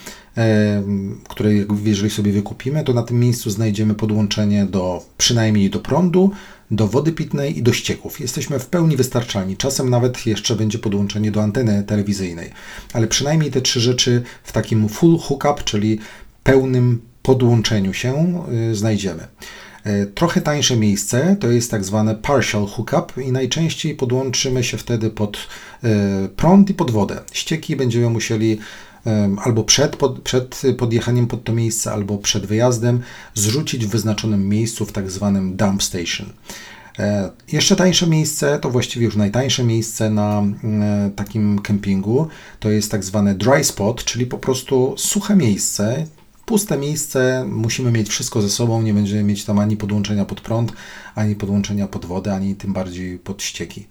które 1.29 1.51
jeżeli 1.85 2.11
sobie 2.11 2.33
wykupimy, 2.33 2.85
to 2.85 2.93
na 2.93 3.03
tym 3.03 3.21
miejscu 3.21 3.51
znajdziemy 3.51 3.95
podłączenie 3.95 4.67
do 4.67 5.03
przynajmniej 5.19 5.71
do 5.71 5.79
prądu, 5.79 6.31
do 6.71 6.89
wody 6.89 7.13
pitnej 7.13 7.59
i 7.59 7.63
do 7.63 7.73
ścieków. 7.73 8.21
Jesteśmy 8.21 8.59
w 8.59 8.67
pełni 8.67 8.97
wystarczalni. 8.97 9.57
Czasem 9.57 9.91
nawet 9.91 10.27
jeszcze 10.27 10.57
będzie 10.57 10.79
podłączenie 10.79 11.31
do 11.31 11.43
anteny 11.43 11.83
telewizyjnej. 11.83 12.51
Ale 12.93 13.07
przynajmniej 13.07 13.51
te 13.51 13.61
trzy 13.61 13.81
rzeczy 13.81 14.23
w 14.45 14.53
takim 14.53 14.89
full 14.89 15.19
hookup, 15.19 15.65
czyli 15.65 15.99
pełnym 16.43 17.01
podłączeniu 17.23 17.93
się 17.93 18.43
y, 18.71 18.75
znajdziemy. 18.75 19.27
E, 19.85 20.07
trochę 20.07 20.41
tańsze 20.41 20.77
miejsce 20.77 21.37
to 21.41 21.51
jest 21.51 21.71
tak 21.71 21.85
zwane 21.85 22.15
partial 22.15 22.67
hookup 22.67 23.13
i 23.27 23.33
najczęściej 23.33 23.95
podłączymy 23.95 24.65
się 24.65 24.77
wtedy 24.77 25.11
pod 25.11 25.37
e, 25.85 26.29
prąd 26.37 26.71
i 26.71 26.75
pod 26.75 26.91
wodę. 26.91 27.21
Ścieki 27.33 27.77
będziemy 27.77 28.11
musieli 28.11 28.59
albo 29.45 29.65
przed, 29.65 29.97
pod, 29.97 30.23
przed 30.23 30.63
podjechaniem 30.79 31.27
pod 31.27 31.45
to 31.45 31.53
miejsce, 31.53 31.93
albo 31.93 32.19
przed 32.19 32.47
wyjazdem 32.47 33.01
zrzucić 33.35 33.87
w 33.87 33.91
wyznaczonym 33.91 34.49
miejscu 34.49 34.87
w 34.87 34.93
tak 34.93 35.11
zwanym 35.11 35.57
dump 35.57 35.83
station. 35.83 36.27
E, 36.99 37.31
jeszcze 37.53 37.77
tańsze 37.77 38.07
miejsce, 38.07 38.59
to 38.59 38.71
właściwie 38.71 39.05
już 39.05 39.17
najtańsze 39.17 39.65
miejsce 39.65 40.11
na 40.11 40.43
takim 41.17 41.59
kempingu, 41.59 42.29
to 42.61 42.71
jest 42.71 42.91
tak 42.91 43.05
zwane 43.05 43.35
dry 43.35 43.65
spot, 43.65 44.05
czyli 44.05 44.27
po 44.27 44.39
prostu 44.39 44.95
suche 44.99 45.37
miejsce, 45.37 46.07
puste 46.47 46.79
miejsce, 46.79 47.45
musimy 47.49 47.91
mieć 47.91 48.09
wszystko 48.09 48.43
ze 48.43 48.51
sobą, 48.51 48.83
nie 48.83 48.95
będziemy 48.95 49.23
mieć 49.23 49.45
tam 49.45 49.59
ani 49.59 49.77
podłączenia 49.77 50.25
pod 50.25 50.41
prąd, 50.41 50.73
ani 51.15 51.37
podłączenia 51.37 51.89
pod 51.89 52.05
wodę, 52.05 52.35
ani 52.35 52.57
tym 52.57 52.73
bardziej 52.73 53.19
pod 53.19 53.43
ścieki. 53.43 53.87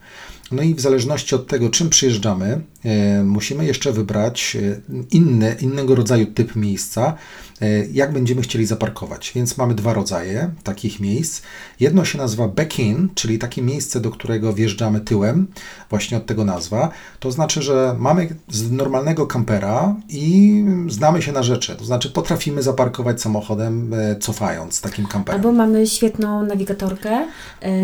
No 0.51 0.63
i 0.63 0.75
w 0.75 0.81
zależności 0.81 1.35
od 1.35 1.47
tego, 1.47 1.69
czym 1.69 1.89
przyjeżdżamy, 1.89 2.61
e, 2.85 3.23
musimy 3.23 3.65
jeszcze 3.65 3.91
wybrać 3.91 4.57
e, 4.61 4.81
inny, 5.11 5.55
innego 5.61 5.95
rodzaju 5.95 6.25
typ 6.25 6.55
miejsca, 6.55 7.13
e, 7.61 7.85
jak 7.85 8.13
będziemy 8.13 8.41
chcieli 8.41 8.65
zaparkować. 8.65 9.31
Więc 9.35 9.57
mamy 9.57 9.75
dwa 9.75 9.93
rodzaje 9.93 10.51
takich 10.63 10.99
miejsc. 10.99 11.41
Jedno 11.79 12.05
się 12.05 12.17
nazywa 12.17 12.47
back-in, 12.47 13.09
czyli 13.15 13.39
takie 13.39 13.61
miejsce, 13.61 14.01
do 14.01 14.11
którego 14.11 14.53
wjeżdżamy 14.53 14.99
tyłem, 14.99 15.47
właśnie 15.89 16.17
od 16.17 16.25
tego 16.25 16.45
nazwa. 16.45 16.89
To 17.19 17.31
znaczy, 17.31 17.61
że 17.61 17.95
mamy 17.99 18.35
z 18.49 18.71
normalnego 18.71 19.27
kampera 19.27 19.95
i 20.09 20.65
znamy 20.87 21.21
się 21.21 21.31
na 21.31 21.43
rzeczy. 21.43 21.75
To 21.75 21.85
znaczy, 21.85 22.09
potrafimy 22.09 22.63
zaparkować 22.63 23.21
samochodem 23.21 23.95
cofając 24.19 24.81
takim 24.81 25.05
kamperem. 25.05 25.41
Albo 25.41 25.51
mamy 25.51 25.87
świetną 25.87 26.45
nawigatorkę 26.45 27.27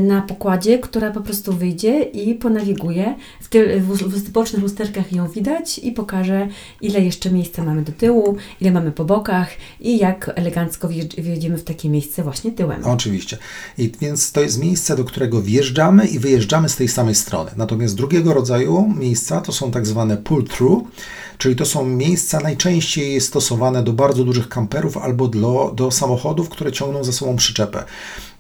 na 0.01 0.21
pokładzie, 0.21 0.79
która 0.79 1.11
po 1.11 1.21
prostu 1.21 1.53
wyjdzie 1.53 2.01
i 2.01 2.35
po 2.35 2.48
nawiguje. 2.49 3.15
W, 3.41 3.47
ty, 3.47 3.79
w, 3.79 3.97
w 3.97 4.29
bocznych 4.29 4.61
lusterkach 4.61 5.13
ją 5.13 5.27
widać 5.27 5.79
i 5.79 5.91
pokaże, 5.91 6.47
ile 6.81 7.01
jeszcze 7.01 7.31
miejsca 7.31 7.63
mamy 7.63 7.81
do 7.81 7.91
tyłu, 7.91 8.37
ile 8.61 8.71
mamy 8.71 8.91
po 8.91 9.05
bokach 9.05 9.49
i 9.79 9.97
jak 9.97 10.31
elegancko 10.35 10.89
wjedziemy 11.17 11.57
w 11.57 11.63
takie 11.63 11.89
miejsce 11.89 12.23
właśnie 12.23 12.51
tyłem. 12.51 12.85
Oczywiście. 12.85 13.37
I 13.77 13.91
więc 14.01 14.31
to 14.31 14.41
jest 14.41 14.59
miejsce, 14.59 14.95
do 14.95 15.03
którego 15.03 15.41
wjeżdżamy 15.41 16.07
i 16.07 16.19
wyjeżdżamy 16.19 16.69
z 16.69 16.75
tej 16.75 16.87
samej 16.87 17.15
strony. 17.15 17.51
Natomiast 17.57 17.95
drugiego 17.95 18.33
rodzaju 18.33 18.93
miejsca 18.97 19.41
to 19.41 19.51
są 19.51 19.71
tak 19.71 19.85
zwane 19.85 20.17
pull-through, 20.17 20.83
czyli 21.39 21.55
to 21.55 21.65
są 21.65 21.85
miejsca 21.85 22.39
najczęściej 22.39 23.21
stosowane 23.21 23.83
do 23.83 23.93
bardzo 23.93 24.23
dużych 24.23 24.49
kamperów 24.49 24.97
albo 24.97 25.27
do, 25.27 25.73
do 25.75 25.91
samochodów, 25.91 26.49
które 26.49 26.71
ciągną 26.71 27.03
za 27.03 27.11
sobą 27.11 27.35
przyczepę. 27.35 27.83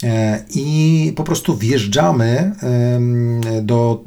E, 0.03 0.43
I 0.55 1.13
po 1.15 1.23
prostu 1.23 1.57
wjeżdżamy 1.57 2.51
do, 3.61 4.03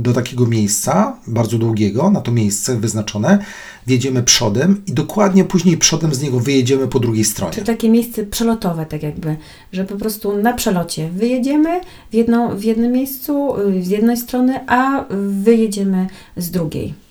do 0.00 0.12
takiego 0.12 0.46
miejsca, 0.46 1.16
bardzo 1.26 1.58
długiego, 1.58 2.10
na 2.10 2.20
to 2.20 2.32
miejsce 2.32 2.76
wyznaczone, 2.76 3.38
wjedziemy 3.86 4.22
przodem 4.22 4.82
i 4.86 4.92
dokładnie 4.92 5.44
później 5.44 5.76
przodem 5.76 6.14
z 6.14 6.22
niego 6.22 6.40
wyjedziemy 6.40 6.88
po 6.88 7.00
drugiej 7.00 7.24
stronie. 7.24 7.52
Czyli 7.52 7.66
takie 7.66 7.88
miejsce 7.88 8.24
przelotowe, 8.24 8.86
tak 8.86 9.02
jakby, 9.02 9.36
że 9.72 9.84
po 9.84 9.96
prostu 9.96 10.36
na 10.36 10.52
przelocie 10.52 11.08
wyjedziemy 11.10 11.80
w, 12.10 12.14
jedno, 12.14 12.56
w 12.56 12.64
jednym 12.64 12.92
miejscu, 12.92 13.54
z 13.82 13.88
jednej 13.88 14.16
strony, 14.16 14.60
a 14.66 15.04
wyjedziemy 15.30 16.06
z 16.36 16.50
drugiej 16.50 17.05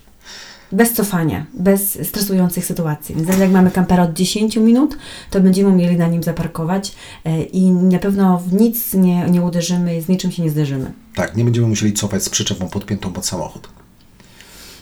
bez 0.75 0.94
cofania, 0.94 1.46
bez 1.53 2.08
stresujących 2.08 2.65
sytuacji. 2.65 3.15
Więc 3.15 3.39
jak 3.39 3.51
mamy 3.51 3.72
kampera 3.72 4.03
od 4.03 4.13
10 4.13 4.58
minut, 4.58 4.98
to 5.29 5.41
będziemy 5.41 5.72
mieli 5.72 5.98
na 5.98 6.08
nim 6.08 6.24
zaparkować 6.24 6.91
e, 7.25 7.44
i 7.44 7.72
na 7.72 8.00
pewno 8.00 8.38
w 8.38 8.53
nic 8.53 8.94
nie, 8.94 9.25
nie 9.29 9.41
uderzymy, 9.41 10.01
z 10.01 10.08
niczym 10.08 10.32
się 10.32 10.44
nie 10.44 10.50
zderzymy. 10.50 10.91
Tak, 11.15 11.38
nie 11.38 11.44
będziemy 11.44 11.67
musieli 11.67 11.94
cofać 11.94 12.24
z 12.24 12.29
przyczepą 12.29 12.70
podpiętą 12.70 13.13
pod 13.13 13.25
samochód. 13.25 13.70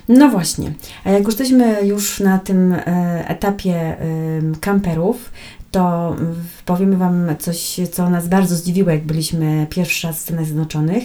No 0.07 0.29
właśnie, 0.29 0.73
a 1.03 1.09
jak 1.09 1.23
już 1.23 1.39
jesteśmy 1.39 1.85
już 1.85 2.19
na 2.19 2.39
tym 2.39 2.73
e, 2.73 3.27
etapie 3.27 3.97
kamperów, 4.61 5.31
to 5.73 6.15
powiemy 6.65 6.97
Wam 6.97 7.35
coś, 7.39 7.79
co 7.91 8.09
nas 8.09 8.27
bardzo 8.27 8.55
zdziwiło, 8.55 8.89
jak 8.89 9.05
byliśmy 9.05 9.67
pierwszy 9.69 10.07
raz 10.07 10.17
w 10.17 10.19
Stanach 10.19 10.45
Zjednoczonych, 10.45 11.03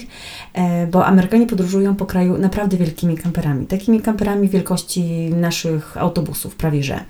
e, 0.55 0.87
bo 0.87 1.07
Amerykanie 1.07 1.47
podróżują 1.47 1.97
po 1.97 2.07
kraju 2.07 2.39
naprawdę 2.39 2.77
wielkimi 2.77 3.17
kamperami, 3.17 3.67
takimi 3.67 4.01
kamperami 4.01 4.49
wielkości 4.49 5.31
naszych 5.35 5.97
autobusów 5.97 6.57
prawie 6.57 6.83
że. 6.83 7.01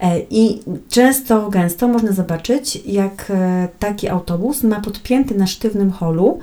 E, 0.00 0.20
I 0.30 0.60
często, 0.90 1.48
gęsto 1.48 1.88
można 1.88 2.12
zobaczyć, 2.12 2.78
jak 2.86 3.30
e, 3.30 3.68
taki 3.78 4.08
autobus 4.08 4.62
ma 4.62 4.80
podpięty 4.80 5.34
na 5.34 5.46
sztywnym 5.46 5.90
holu 5.90 6.38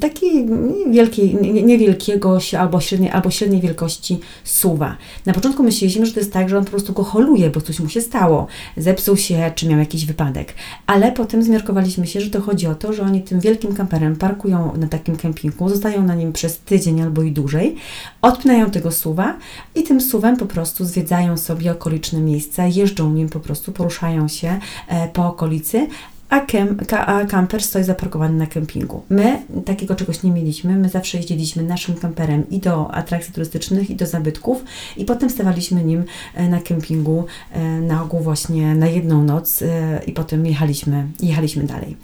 taki 0.00 0.46
wielkiej, 0.90 1.34
niewielkiego 1.64 2.38
albo 2.58 2.80
średniej, 2.80 3.10
albo 3.10 3.30
średniej 3.30 3.60
wielkości 3.60 4.20
suwa. 4.44 4.96
Na 5.26 5.32
początku 5.32 5.62
myśleliśmy, 5.62 6.06
że 6.06 6.12
to 6.12 6.20
jest 6.20 6.32
tak, 6.32 6.48
że 6.48 6.58
on 6.58 6.64
po 6.64 6.70
prostu 6.70 6.92
go 6.92 7.04
holuje, 7.04 7.50
bo 7.50 7.60
coś 7.60 7.80
mu 7.80 7.88
się 7.88 8.00
stało, 8.00 8.46
zepsuł 8.76 9.16
się, 9.16 9.52
czy 9.54 9.68
miał 9.68 9.78
jakiś 9.78 10.06
wypadek. 10.06 10.54
Ale 10.86 11.12
potem 11.12 11.42
zmiarkowaliśmy 11.42 12.06
się, 12.06 12.20
że 12.20 12.30
to 12.30 12.40
chodzi 12.40 12.66
o 12.66 12.74
to, 12.74 12.92
że 12.92 13.02
oni 13.02 13.22
tym 13.22 13.40
wielkim 13.40 13.74
kamperem 13.74 14.16
parkują 14.16 14.76
na 14.76 14.88
takim 14.88 15.16
kempingu, 15.16 15.68
zostają 15.68 16.02
na 16.02 16.14
nim 16.14 16.32
przez 16.32 16.58
tydzień 16.58 17.00
albo 17.00 17.22
i 17.22 17.32
dłużej, 17.32 17.76
odpinają 18.22 18.70
tego 18.70 18.92
suwa 18.92 19.36
i 19.74 19.82
tym 19.82 20.00
suwem 20.00 20.36
po 20.36 20.46
prostu 20.46 20.84
zwiedzają 20.84 21.36
sobie 21.36 21.72
okoliczne 21.72 22.20
miejsca, 22.20 22.66
jeżdżą 22.66 23.10
nim 23.12 23.28
po 23.28 23.40
prostu, 23.40 23.72
poruszają 23.72 24.28
się 24.28 24.60
e, 24.88 25.08
po 25.08 25.26
okolicy, 25.26 25.86
a, 26.30 26.40
kem, 26.40 26.76
a 27.06 27.24
kamper 27.24 27.62
stoi 27.62 27.84
zaparkowany 27.84 28.38
na 28.38 28.46
kempingu. 28.46 29.02
My 29.10 29.42
takiego 29.64 29.94
czegoś 29.94 30.22
nie 30.22 30.30
mieliśmy. 30.30 30.76
My 30.76 30.88
zawsze 30.88 31.18
jeździliśmy 31.18 31.62
naszym 31.62 31.94
kamperem 31.94 32.50
i 32.50 32.58
do 32.58 32.94
atrakcji 32.94 33.34
turystycznych, 33.34 33.90
i 33.90 33.96
do 33.96 34.06
zabytków, 34.06 34.64
i 34.96 35.04
potem 35.04 35.30
stawaliśmy 35.30 35.84
nim 35.84 36.04
e, 36.34 36.48
na 36.48 36.60
kempingu 36.60 37.26
e, 37.52 37.80
na 37.80 38.02
ogół 38.02 38.20
właśnie 38.20 38.74
na 38.74 38.86
jedną 38.86 39.24
noc 39.24 39.62
e, 39.62 40.00
i 40.06 40.12
potem 40.12 40.46
jechaliśmy, 40.46 41.06
jechaliśmy 41.20 41.64
dalej. 41.64 41.96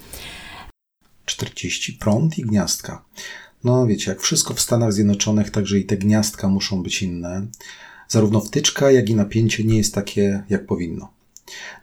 40 1.25 1.93
prąd 1.93 2.37
i 2.37 2.41
gniazdka. 2.41 3.05
No 3.63 3.87
wiecie, 3.87 4.11
jak 4.11 4.21
wszystko 4.21 4.53
w 4.53 4.61
Stanach 4.61 4.93
Zjednoczonych, 4.93 5.51
także 5.51 5.79
i 5.79 5.85
te 5.85 5.97
gniazdka 5.97 6.47
muszą 6.47 6.83
być 6.83 7.01
inne. 7.01 7.47
Zarówno 8.07 8.41
wtyczka, 8.41 8.91
jak 8.91 9.09
i 9.09 9.15
napięcie 9.15 9.63
nie 9.63 9.77
jest 9.77 9.93
takie, 9.93 10.43
jak 10.49 10.65
powinno. 10.65 11.16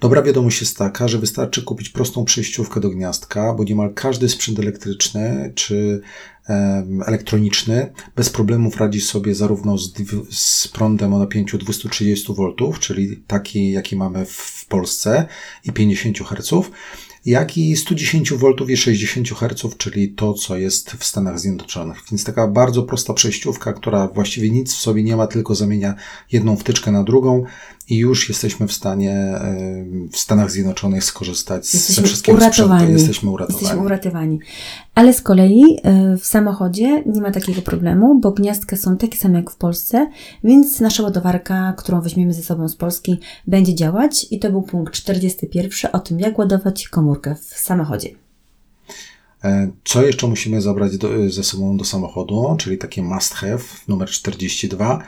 Dobra 0.00 0.22
wiadomość 0.22 0.60
jest 0.60 0.78
taka, 0.78 1.08
że 1.08 1.18
wystarczy 1.18 1.62
kupić 1.62 1.88
prostą 1.88 2.24
przejściówkę 2.24 2.80
do 2.80 2.90
gniazdka, 2.90 3.54
bo 3.54 3.64
niemal 3.64 3.94
każdy 3.94 4.28
sprzęt 4.28 4.58
elektryczny 4.58 5.52
czy 5.54 6.00
elektroniczny 7.06 7.92
bez 8.16 8.30
problemów 8.30 8.76
radzi 8.76 9.00
sobie 9.00 9.34
zarówno 9.34 9.78
z, 9.78 9.92
z 10.30 10.68
prądem 10.68 11.14
o 11.14 11.18
napięciu 11.18 11.58
230 11.58 12.32
V, 12.32 12.78
czyli 12.80 13.16
taki, 13.16 13.70
jaki 13.70 13.96
mamy 13.96 14.26
w 14.26 14.66
Polsce 14.68 15.26
i 15.64 15.72
50 15.72 16.18
Hz, 16.18 16.70
jak 17.26 17.58
i 17.58 17.76
110 17.76 18.32
V 18.32 18.52
i 18.68 18.76
60 18.76 19.28
Hz, 19.28 19.76
czyli 19.78 20.08
to, 20.08 20.34
co 20.34 20.56
jest 20.56 20.90
w 20.90 21.04
Stanach 21.04 21.40
Zjednoczonych. 21.40 21.98
Więc 22.10 22.24
taka 22.24 22.48
bardzo 22.48 22.82
prosta 22.82 23.14
przejściówka, 23.14 23.72
która 23.72 24.08
właściwie 24.08 24.50
nic 24.50 24.74
w 24.74 24.78
sobie 24.78 25.02
nie 25.02 25.16
ma, 25.16 25.26
tylko 25.26 25.54
zamienia 25.54 25.94
jedną 26.32 26.56
wtyczkę 26.56 26.92
na 26.92 27.04
drugą 27.04 27.44
i 27.88 27.96
już 27.96 28.28
jesteśmy 28.28 28.68
w 28.68 28.72
stanie 28.72 29.40
w 30.12 30.16
Stanach 30.16 30.50
Zjednoczonych 30.50 31.04
skorzystać 31.04 31.74
jesteśmy 31.74 32.02
ze 32.02 32.08
wszystkiego 32.08 32.38
uratowani. 32.38 32.92
Jesteśmy 32.92 33.30
uratowani. 33.30 33.62
Jesteśmy 33.62 33.84
uratowani. 33.84 34.38
Ale 34.94 35.12
z 35.12 35.20
kolei 35.20 35.62
e, 35.82 36.16
w 36.16 36.26
samochodzie 36.26 37.02
nie 37.06 37.20
ma 37.20 37.30
takiego 37.30 37.62
problemu, 37.62 38.20
bo 38.20 38.30
gniazdka 38.30 38.76
są 38.76 38.96
takie 38.96 39.18
same 39.18 39.38
jak 39.38 39.50
w 39.50 39.56
Polsce, 39.56 40.10
więc 40.44 40.80
nasza 40.80 41.02
ładowarka, 41.02 41.74
którą 41.76 42.00
weźmiemy 42.00 42.32
ze 42.32 42.42
sobą 42.42 42.68
z 42.68 42.76
Polski, 42.76 43.20
będzie 43.46 43.74
działać 43.74 44.26
i 44.30 44.38
to 44.38 44.50
był 44.50 44.62
punkt 44.62 44.94
41 44.94 45.90
o 45.92 45.98
tym, 45.98 46.20
jak 46.20 46.38
ładować 46.38 46.88
komórkę 46.88 47.34
w 47.34 47.58
samochodzie. 47.58 48.08
E, 49.44 49.70
co 49.84 50.02
jeszcze 50.02 50.26
musimy 50.26 50.60
zabrać 50.62 50.98
do, 50.98 51.30
ze 51.30 51.44
sobą 51.44 51.76
do 51.76 51.84
samochodu, 51.84 52.56
czyli 52.58 52.78
takie 52.78 53.02
must 53.02 53.34
have, 53.34 53.62
numer 53.88 54.08
42 54.08 55.02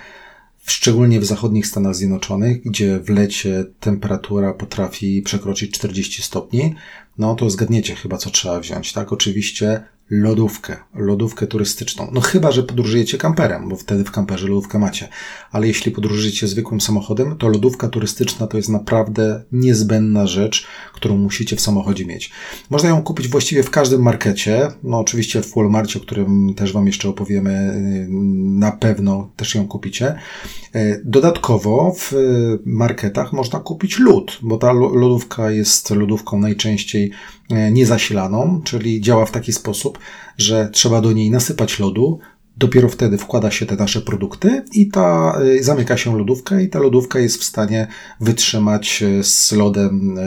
szczególnie 0.67 1.21
w 1.21 1.25
zachodnich 1.25 1.67
Stanach 1.67 1.95
Zjednoczonych, 1.95 2.63
gdzie 2.63 3.01
w 3.01 3.09
lecie 3.09 3.65
temperatura 3.81 4.55
potrafi 4.55 5.23
przekroczyć 5.23 5.71
40 5.71 6.23
stopni, 6.23 6.75
no 7.19 7.35
to 7.35 7.51
zgadniecie 7.51 7.95
chyba, 7.95 8.17
co 8.17 8.31
trzeba 8.31 8.61
wziąć, 8.61 8.93
tak? 8.93 9.13
Oczywiście 9.13 9.85
lodówkę, 10.11 10.77
lodówkę 10.95 11.47
turystyczną. 11.47 12.09
No 12.13 12.21
chyba, 12.21 12.53
że 12.53 12.63
podróżujecie 12.63 13.19
kamperem, 13.19 13.69
bo 13.69 13.77
wtedy 13.77 14.05
w 14.05 14.11
kamperze 14.11 14.49
lodówkę 14.49 14.79
macie. 14.79 15.09
Ale 15.51 15.67
jeśli 15.67 15.93
podróżujecie 15.93 16.49
zwykłym 16.49 16.81
samochodem, 16.81 17.37
to 17.37 17.49
lodówka 17.49 17.89
turystyczna 17.89 18.47
to 18.47 18.57
jest 18.57 18.69
naprawdę 18.69 19.43
niezbędna 19.53 20.27
rzecz, 20.27 20.67
którą 20.93 21.17
musicie 21.17 21.57
w 21.57 21.61
samochodzie 21.61 22.07
mieć. 22.07 22.31
Można 22.71 22.89
ją 22.89 23.03
kupić 23.03 23.29
właściwie 23.29 23.63
w 23.63 23.71
każdym 23.71 24.03
markecie. 24.03 24.69
No 24.83 24.99
oczywiście 24.99 25.43
w 25.43 25.55
Walmartie, 25.55 25.99
o 25.99 26.03
którym 26.03 26.55
też 26.55 26.73
Wam 26.73 26.87
jeszcze 26.87 27.09
opowiemy, 27.09 27.51
y, 27.51 28.07
na 28.59 28.73
pewno 28.73 29.31
też 29.37 29.55
ją 29.55 29.69
kupicie. 29.69 30.15
Y, 30.77 31.03
dodatkowo 31.05 31.95
w 31.99 32.13
marketach 32.65 33.33
można 33.33 33.61
kupić 33.61 33.99
lód, 33.99 34.39
bo 34.43 34.59
ta 34.59 34.73
lodówka 34.73 35.51
jest 35.51 35.91
lodówką 35.91 36.39
najczęściej 36.39 37.07
y, 37.07 37.36
niezasilaną, 37.51 38.61
czyli 38.65 39.01
działa 39.01 39.27
w 39.27 39.33
taki 39.33 39.53
sposób, 39.53 39.99
że 40.39 40.69
trzeba 40.73 41.01
do 41.01 41.13
niej 41.13 41.31
nasypać 41.31 41.79
lodu, 41.79 42.21
Dopiero 42.59 42.89
wtedy 42.89 43.19
wkłada 43.19 43.51
się 43.51 43.67
te 43.67 43.77
nasze 43.77 44.01
produkty 44.01 44.65
i 44.73 44.89
ta, 44.89 45.39
zamyka 45.61 45.97
się 45.97 46.19
lodówka 46.19 46.61
i 46.61 46.69
ta 46.69 46.79
lodówka 46.79 47.19
jest 47.19 47.41
w 47.41 47.45
stanie 47.45 47.87
wytrzymać 48.21 49.05
z 49.23 49.53
lodem 49.53 50.19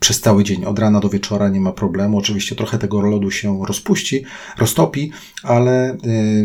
przez 0.00 0.20
cały 0.20 0.44
dzień, 0.44 0.64
od 0.64 0.78
rana 0.78 1.00
do 1.00 1.08
wieczora 1.08 1.48
nie 1.48 1.60
ma 1.60 1.72
problemu. 1.72 2.18
Oczywiście 2.18 2.56
trochę 2.56 2.78
tego 2.78 3.00
lodu 3.00 3.30
się 3.30 3.62
rozpuści, 3.66 4.24
roztopi, 4.58 5.12
ale 5.42 5.94
y, 5.94 5.96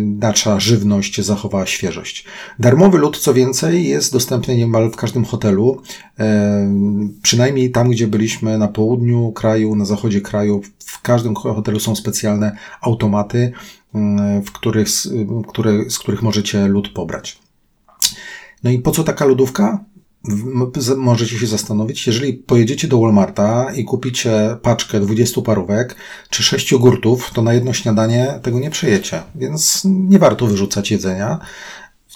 nasza 0.06 0.60
żywność 0.60 1.22
zachowała 1.22 1.66
świeżość. 1.66 2.26
Darmowy 2.60 2.98
lód, 2.98 3.18
co 3.18 3.34
więcej, 3.34 3.88
jest 3.88 4.14
dostępny 4.14 4.56
niemal 4.56 4.92
w 4.92 4.96
każdym 4.96 5.26
hotelu, 5.26 5.82
y, 6.20 6.24
przynajmniej 7.22 7.72
tam, 7.72 7.90
gdzie 7.90 8.08
byliśmy 8.08 8.58
na 8.58 8.68
południu 8.68 9.32
kraju, 9.32 9.76
na 9.76 9.86
zachodzie 9.86 10.22
kraju. 10.22 10.62
W 10.86 11.02
każdym 11.02 11.36
hotelu 11.36 11.80
są 11.80 11.96
specjalne 11.96 12.58
automaty, 12.82 13.38
y, 13.38 13.52
w 14.42 14.52
których, 14.52 14.90
z 15.90 16.00
których 16.00 16.22
możecie 16.22 16.68
lód 16.68 16.90
pobrać. 16.90 17.40
No 18.64 18.72
i 18.72 18.80
po 18.80 18.92
co 18.92 19.04
taka 19.04 19.26
lodówka? 19.26 19.86
Możecie 20.98 21.40
się 21.40 21.48
zastanowić, 21.48 22.08
jeżeli 22.08 22.34
pojedziecie 22.34 22.88
do 22.88 23.00
Walmarta 23.00 23.74
i 23.76 23.84
kupicie 23.84 24.58
paczkę 24.62 25.00
20 25.00 25.42
parówek 25.42 25.96
czy 26.30 26.44
6 26.44 26.72
jogurtów, 26.72 27.32
to 27.34 27.42
na 27.42 27.54
jedno 27.54 27.74
śniadanie 27.74 28.40
tego 28.42 28.60
nie 28.60 28.70
przejecie, 28.70 29.22
więc 29.36 29.82
nie 29.86 30.20
warto 30.20 30.48
wyrzucać 30.48 30.92
jedzenia 30.92 31.40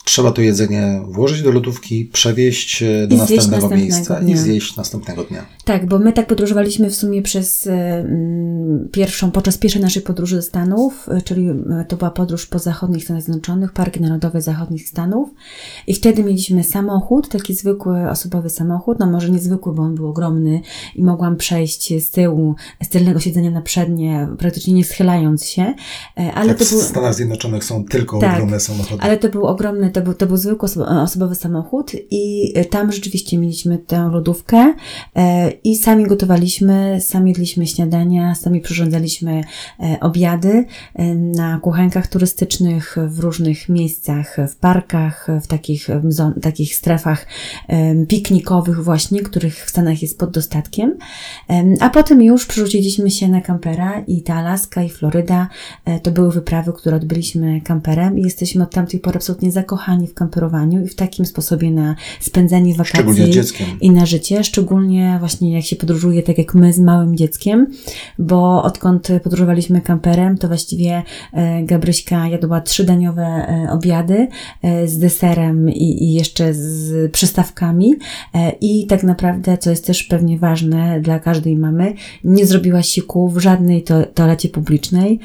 trzeba 0.10 0.32
to 0.32 0.42
jedzenie 0.42 1.02
włożyć 1.08 1.42
do 1.42 1.52
lodówki, 1.52 2.06
przewieźć 2.06 2.84
e, 2.84 3.08
do 3.08 3.16
następnego, 3.16 3.70
miejsca 3.70 4.20
dnia. 4.20 4.34
i 4.34 4.38
zjeść 4.38 4.76
następnego 4.76 5.24
dnia. 5.24 5.46
Tak, 5.66 5.86
bo 5.86 6.00
my 6.00 6.14
tak 6.14 6.28
podróżowaliśmy 6.28 6.90
w 6.90 6.96
sumie 6.96 7.22
przez 7.22 7.68
mm, 7.68 8.90
pierwszą, 8.92 9.32
podczas 9.32 9.58
pierwszej 9.58 9.82
naszej 9.82 10.02
podróży 10.02 10.36
do 10.36 10.42
Stanów, 10.42 11.10
e, 11.10 11.22
czyli 11.22 11.48
to 11.88 11.98
była 11.98 12.12
podróż 12.12 12.46
po 12.46 12.60
zachodnich 12.60 13.04
Stanach 13.04 13.24
Zjednoczonych, 13.24 13.74
Parki 13.74 14.02
Narodowe 14.02 14.42
Zachodnich 14.42 14.90
Stanów 14.90 15.30
i 15.88 15.94
wtedy 15.94 16.24
mieliśmy 16.24 16.64
samochód, 16.64 17.30
taki 17.30 17.56
zwykły 17.56 18.10
osobowy 18.10 18.50
samochód, 18.50 19.00
no 19.00 19.06
może 19.06 19.30
niezwykły, 19.30 19.74
bo 19.74 19.84
on 19.84 19.96
był 19.96 20.08
ogromny 20.08 20.62
i 20.96 21.04
mogłam 21.04 21.38
przejść 21.38 22.04
z 22.04 22.10
tyłu, 22.10 22.56
z 22.84 22.90
tylnego 22.90 23.20
siedzenia 23.20 23.52
na 23.52 23.62
przednie, 23.62 24.28
praktycznie 24.38 24.74
nie 24.74 24.86
schylając 24.86 25.46
się, 25.46 25.74
ale 26.16 26.56
tak, 26.56 26.68
to 26.68 26.76
był... 26.76 26.82
w 26.82 26.86
Stanach 26.86 27.14
Zjednoczonych 27.14 27.64
są 27.64 27.86
tylko 27.86 28.20
tak, 28.20 28.34
ogromne 28.34 28.60
samochody. 28.60 29.02
ale 29.02 29.18
to 29.18 29.30
był 29.30 29.46
ogromny, 29.46 29.92
to 30.00 30.04
był, 30.04 30.14
to 30.14 30.28
był 30.28 30.38
zwykły 30.38 30.70
osobowy 30.86 31.36
samochód 31.36 31.92
i 32.12 32.54
e, 32.56 32.66
tam 32.66 32.92
rzeczywiście 32.92 33.38
mieliśmy 33.38 33.78
tę 33.78 34.10
lodówkę 34.14 34.74
e, 35.16 35.52
i 35.52 35.76
sami 35.76 36.08
gotowaliśmy, 36.08 36.98
sami 37.02 37.32
jedliśmy 37.32 37.68
śniadania, 37.68 38.36
sami 38.36 38.62
przyrządzaliśmy 38.62 39.44
e, 39.80 40.00
obiady 40.02 40.66
na 41.16 41.60
kuchenkach 41.60 42.08
turystycznych 42.08 42.96
w 43.08 43.20
różnych 43.20 43.70
miejscach, 43.70 44.38
w 44.50 44.56
parkach, 44.56 45.28
w 45.44 45.48
takich, 45.48 45.88
w 46.36 46.42
takich 46.42 46.76
strefach 46.76 47.26
piknikowych 48.08 48.84
właśnie, 48.84 49.22
których 49.22 49.66
w 49.66 49.70
Stanach 49.70 50.02
jest 50.02 50.20
pod 50.20 50.32
dostatkiem. 50.32 50.98
A 51.80 51.90
potem 51.90 52.22
już 52.22 52.46
przerzuciliśmy 52.46 53.12
się 53.12 53.28
na 53.28 53.42
kampera 53.42 54.00
i 54.08 54.22
ta 54.22 54.36
Alaska 54.36 54.84
i 54.84 54.90
Floryda 54.90 55.48
to 56.04 56.12
były 56.12 56.32
wyprawy, 56.32 56.74
które 56.74 56.96
odbyliśmy 56.96 57.62
kamperem 57.62 58.20
i 58.20 58.22
jesteśmy 58.22 58.64
od 58.64 58.72
tamtej 58.72 59.00
pory 59.00 59.16
absolutnie 59.16 59.52
zakochani 59.52 59.89
zakochani 59.90 60.08
w 60.08 60.14
kamperowaniu 60.14 60.86
i 60.86 60.88
w 60.88 60.96
takim 60.96 61.26
sposobie 61.26 61.72
na 61.72 61.96
spędzanie 62.20 62.74
wakacji 62.76 63.32
i 63.82 63.92
na 63.92 64.06
życie, 64.06 64.44
szczególnie 64.44 65.16
właśnie 65.20 65.54
jak 65.54 65.66
się 65.66 65.76
podróżuje 65.76 66.24
tak 66.24 66.38
jak 66.38 66.56
my 66.56 66.74
z 66.74 66.80
małym 66.80 67.18
dzieckiem, 67.18 67.68
bo 68.20 68.64
odkąd 68.64 69.08
podróżowaliśmy 69.24 69.82
kamperem, 69.82 70.38
to 70.38 70.48
właściwie 70.48 71.04
e, 71.34 71.64
Gabryśka 71.64 72.28
jadła 72.28 72.62
trzydaniowe 72.62 73.24
e, 73.24 73.72
obiady 73.72 74.28
e, 74.62 74.88
z 74.88 74.98
deserem 74.98 75.70
i, 75.70 76.04
i 76.04 76.14
jeszcze 76.14 76.54
z 76.54 77.12
przystawkami 77.12 77.96
i 78.62 78.88
tak 78.88 79.04
naprawdę, 79.04 79.58
co 79.58 79.70
jest 79.70 79.88
też 79.88 80.04
pewnie 80.04 80.38
ważne 80.38 81.02
dla 81.02 81.20
każdej 81.20 81.58
mamy, 81.58 81.94
nie 82.24 82.46
zrobiła 82.46 82.82
siku 82.82 83.30
w 83.30 83.40
żadnej 83.40 83.84
to, 83.84 84.06
toalecie 84.06 84.50
publicznej, 84.50 85.20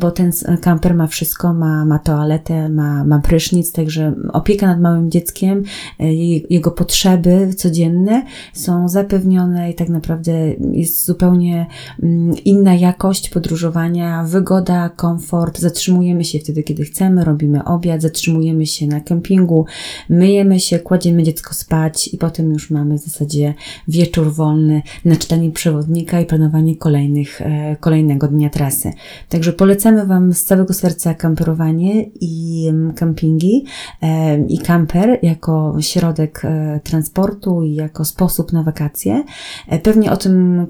bo 0.00 0.10
ten 0.10 0.32
kamper 0.60 0.94
ma 0.94 1.06
wszystko, 1.06 1.54
ma, 1.54 1.84
ma 1.84 1.98
toaletę, 1.98 2.68
ma, 2.68 3.04
ma 3.04 3.18
prysznic, 3.18 3.72
także 3.72 3.95
opieka 4.32 4.66
nad 4.66 4.80
małym 4.80 5.10
dzieckiem, 5.10 5.62
e, 6.00 6.14
jego 6.50 6.70
potrzeby 6.70 7.54
codzienne 7.56 8.22
są 8.52 8.88
zapewnione 8.88 9.70
i 9.70 9.74
tak 9.74 9.88
naprawdę 9.88 10.32
jest 10.72 11.04
zupełnie 11.04 11.66
mm, 12.02 12.34
inna 12.44 12.74
jakość 12.74 13.28
podróżowania, 13.28 14.24
wygoda, 14.24 14.88
komfort. 14.88 15.58
Zatrzymujemy 15.58 16.24
się 16.24 16.38
wtedy, 16.38 16.62
kiedy 16.62 16.84
chcemy, 16.84 17.24
robimy 17.24 17.64
obiad, 17.64 18.02
zatrzymujemy 18.02 18.66
się 18.66 18.86
na 18.86 19.00
kempingu, 19.00 19.66
myjemy 20.08 20.60
się, 20.60 20.78
kładziemy 20.78 21.22
dziecko 21.22 21.54
spać 21.54 22.08
i 22.08 22.18
potem 22.18 22.52
już 22.52 22.70
mamy 22.70 22.98
w 22.98 23.00
zasadzie 23.00 23.54
wieczór 23.88 24.34
wolny 24.34 24.82
na 25.04 25.16
czytanie 25.16 25.50
przewodnika 25.50 26.20
i 26.20 26.26
planowanie 26.26 26.76
kolejnych, 26.76 27.40
e, 27.40 27.76
kolejnego 27.80 28.28
dnia 28.28 28.50
trasy. 28.50 28.92
Także 29.28 29.52
polecamy 29.52 30.06
Wam 30.06 30.32
z 30.32 30.44
całego 30.44 30.74
serca 30.74 31.14
kamperowanie 31.14 32.02
i 32.20 32.66
mm, 32.68 32.92
kempingi 32.94 33.64
i 34.48 34.58
kamper 34.58 35.18
jako 35.22 35.76
środek 35.80 36.44
e, 36.44 36.80
transportu 36.84 37.62
i 37.62 37.74
jako 37.74 38.04
sposób 38.04 38.52
na 38.52 38.62
wakacje. 38.62 39.24
E, 39.68 39.78
pewnie 39.78 40.12
o 40.12 40.16
tym, 40.16 40.66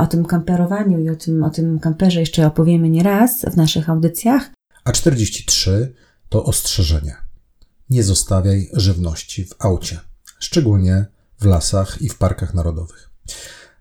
o 0.00 0.06
tym 0.06 0.24
kamperowaniu 0.24 1.00
i 1.00 1.10
o 1.10 1.16
tym, 1.16 1.44
o 1.44 1.50
tym 1.50 1.78
kamperze 1.78 2.20
jeszcze 2.20 2.46
opowiemy 2.46 2.90
nie 2.90 3.02
raz 3.02 3.44
w 3.44 3.56
naszych 3.56 3.90
audycjach. 3.90 4.50
A 4.84 4.92
43 4.92 5.94
to 6.28 6.44
ostrzeżenie. 6.44 7.16
Nie 7.90 8.02
zostawiaj 8.02 8.70
żywności 8.72 9.44
w 9.44 9.54
aucie, 9.58 9.98
szczególnie 10.38 11.06
w 11.40 11.44
lasach 11.44 12.02
i 12.02 12.08
w 12.08 12.18
parkach 12.18 12.54
narodowych. 12.54 13.10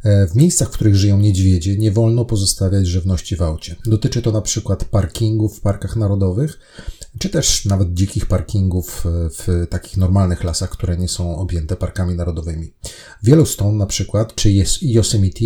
E, 0.03 0.27
w 0.27 0.35
miejscach, 0.35 0.67
w 0.67 0.71
których 0.71 0.95
żyją 0.95 1.19
niedźwiedzie, 1.19 1.77
nie 1.77 1.91
wolno 1.91 2.25
pozostawiać 2.25 2.87
żywności 2.87 3.35
w 3.35 3.41
aucie. 3.41 3.75
Dotyczy 3.85 4.21
to 4.21 4.31
na 4.31 4.41
przykład 4.41 4.85
parkingów 4.85 5.57
w 5.57 5.61
parkach 5.61 5.95
narodowych, 5.95 6.59
czy 7.19 7.29
też 7.29 7.65
nawet 7.65 7.93
dzikich 7.93 8.25
parkingów 8.25 9.05
w 9.37 9.67
takich 9.69 9.97
normalnych 9.97 10.43
lasach, 10.43 10.69
które 10.69 10.97
nie 10.97 11.07
są 11.07 11.37
objęte 11.37 11.75
parkami 11.75 12.15
narodowymi. 12.15 12.73
W 13.23 13.27
Yellowstone 13.27 13.77
na 13.77 13.85
przykład, 13.85 14.35
czy 14.35 14.51
Yosemite, 14.81 15.45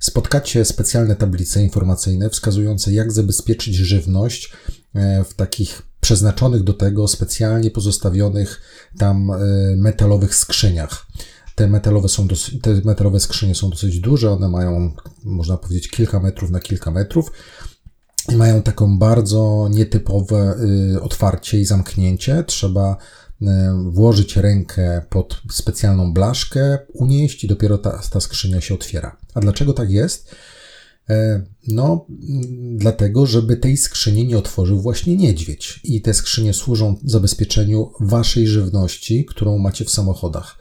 spotkacie 0.00 0.64
specjalne 0.64 1.16
tablice 1.16 1.62
informacyjne 1.62 2.30
wskazujące, 2.30 2.92
jak 2.92 3.12
zabezpieczyć 3.12 3.74
żywność 3.74 4.52
e, 4.94 5.24
w 5.24 5.34
takich 5.34 5.82
przeznaczonych 6.00 6.62
do 6.62 6.72
tego 6.72 7.08
specjalnie 7.08 7.70
pozostawionych 7.70 8.60
tam 8.98 9.30
e, 9.30 9.36
metalowych 9.76 10.34
skrzyniach. 10.34 11.06
Te 11.54 11.68
metalowe, 11.68 12.08
są 12.08 12.28
te 12.62 12.80
metalowe 12.84 13.20
skrzynie 13.20 13.54
są 13.54 13.70
dosyć 13.70 14.00
duże, 14.00 14.30
one 14.30 14.48
mają, 14.48 14.92
można 15.24 15.56
powiedzieć, 15.56 15.88
kilka 15.88 16.20
metrów 16.20 16.50
na 16.50 16.60
kilka 16.60 16.90
metrów 16.90 17.32
i 18.28 18.36
mają 18.36 18.62
taką 18.62 18.98
bardzo 18.98 19.68
nietypowe 19.70 20.56
y, 20.94 21.02
otwarcie 21.02 21.60
i 21.60 21.64
zamknięcie. 21.64 22.44
Trzeba 22.46 22.96
y, 23.42 23.46
włożyć 23.84 24.36
rękę 24.36 25.02
pod 25.10 25.42
specjalną 25.50 26.12
blaszkę, 26.12 26.78
unieść 26.92 27.44
i 27.44 27.48
dopiero 27.48 27.78
ta, 27.78 28.00
ta 28.10 28.20
skrzynia 28.20 28.60
się 28.60 28.74
otwiera. 28.74 29.16
A 29.34 29.40
dlaczego 29.40 29.72
tak 29.72 29.90
jest? 29.90 30.34
E, 31.10 31.42
no, 31.68 32.06
dlatego, 32.76 33.26
żeby 33.26 33.56
tej 33.56 33.76
skrzyni 33.76 34.26
nie 34.26 34.38
otworzył 34.38 34.80
właśnie 34.80 35.16
niedźwiedź. 35.16 35.80
I 35.84 36.02
te 36.02 36.14
skrzynie 36.14 36.54
służą 36.54 36.96
zabezpieczeniu 37.04 37.92
waszej 38.00 38.46
żywności, 38.46 39.24
którą 39.24 39.58
macie 39.58 39.84
w 39.84 39.90
samochodach. 39.90 40.58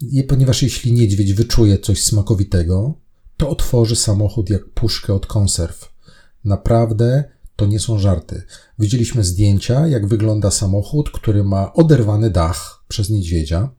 I 0.00 0.22
ponieważ 0.22 0.62
jeśli 0.62 0.92
niedźwiedź 0.92 1.34
wyczuje 1.34 1.78
coś 1.78 2.02
smakowitego, 2.02 2.94
to 3.36 3.48
otworzy 3.48 3.96
samochód 3.96 4.50
jak 4.50 4.68
puszkę 4.68 5.14
od 5.14 5.26
konserw. 5.26 5.91
Naprawdę 6.44 7.24
to 7.56 7.66
nie 7.66 7.80
są 7.80 7.98
żarty. 7.98 8.42
Widzieliśmy 8.78 9.24
zdjęcia, 9.24 9.86
jak 9.86 10.06
wygląda 10.06 10.50
samochód, 10.50 11.10
który 11.10 11.44
ma 11.44 11.72
oderwany 11.72 12.30
dach 12.30 12.84
przez 12.88 13.10
niedźwiedzia. 13.10 13.70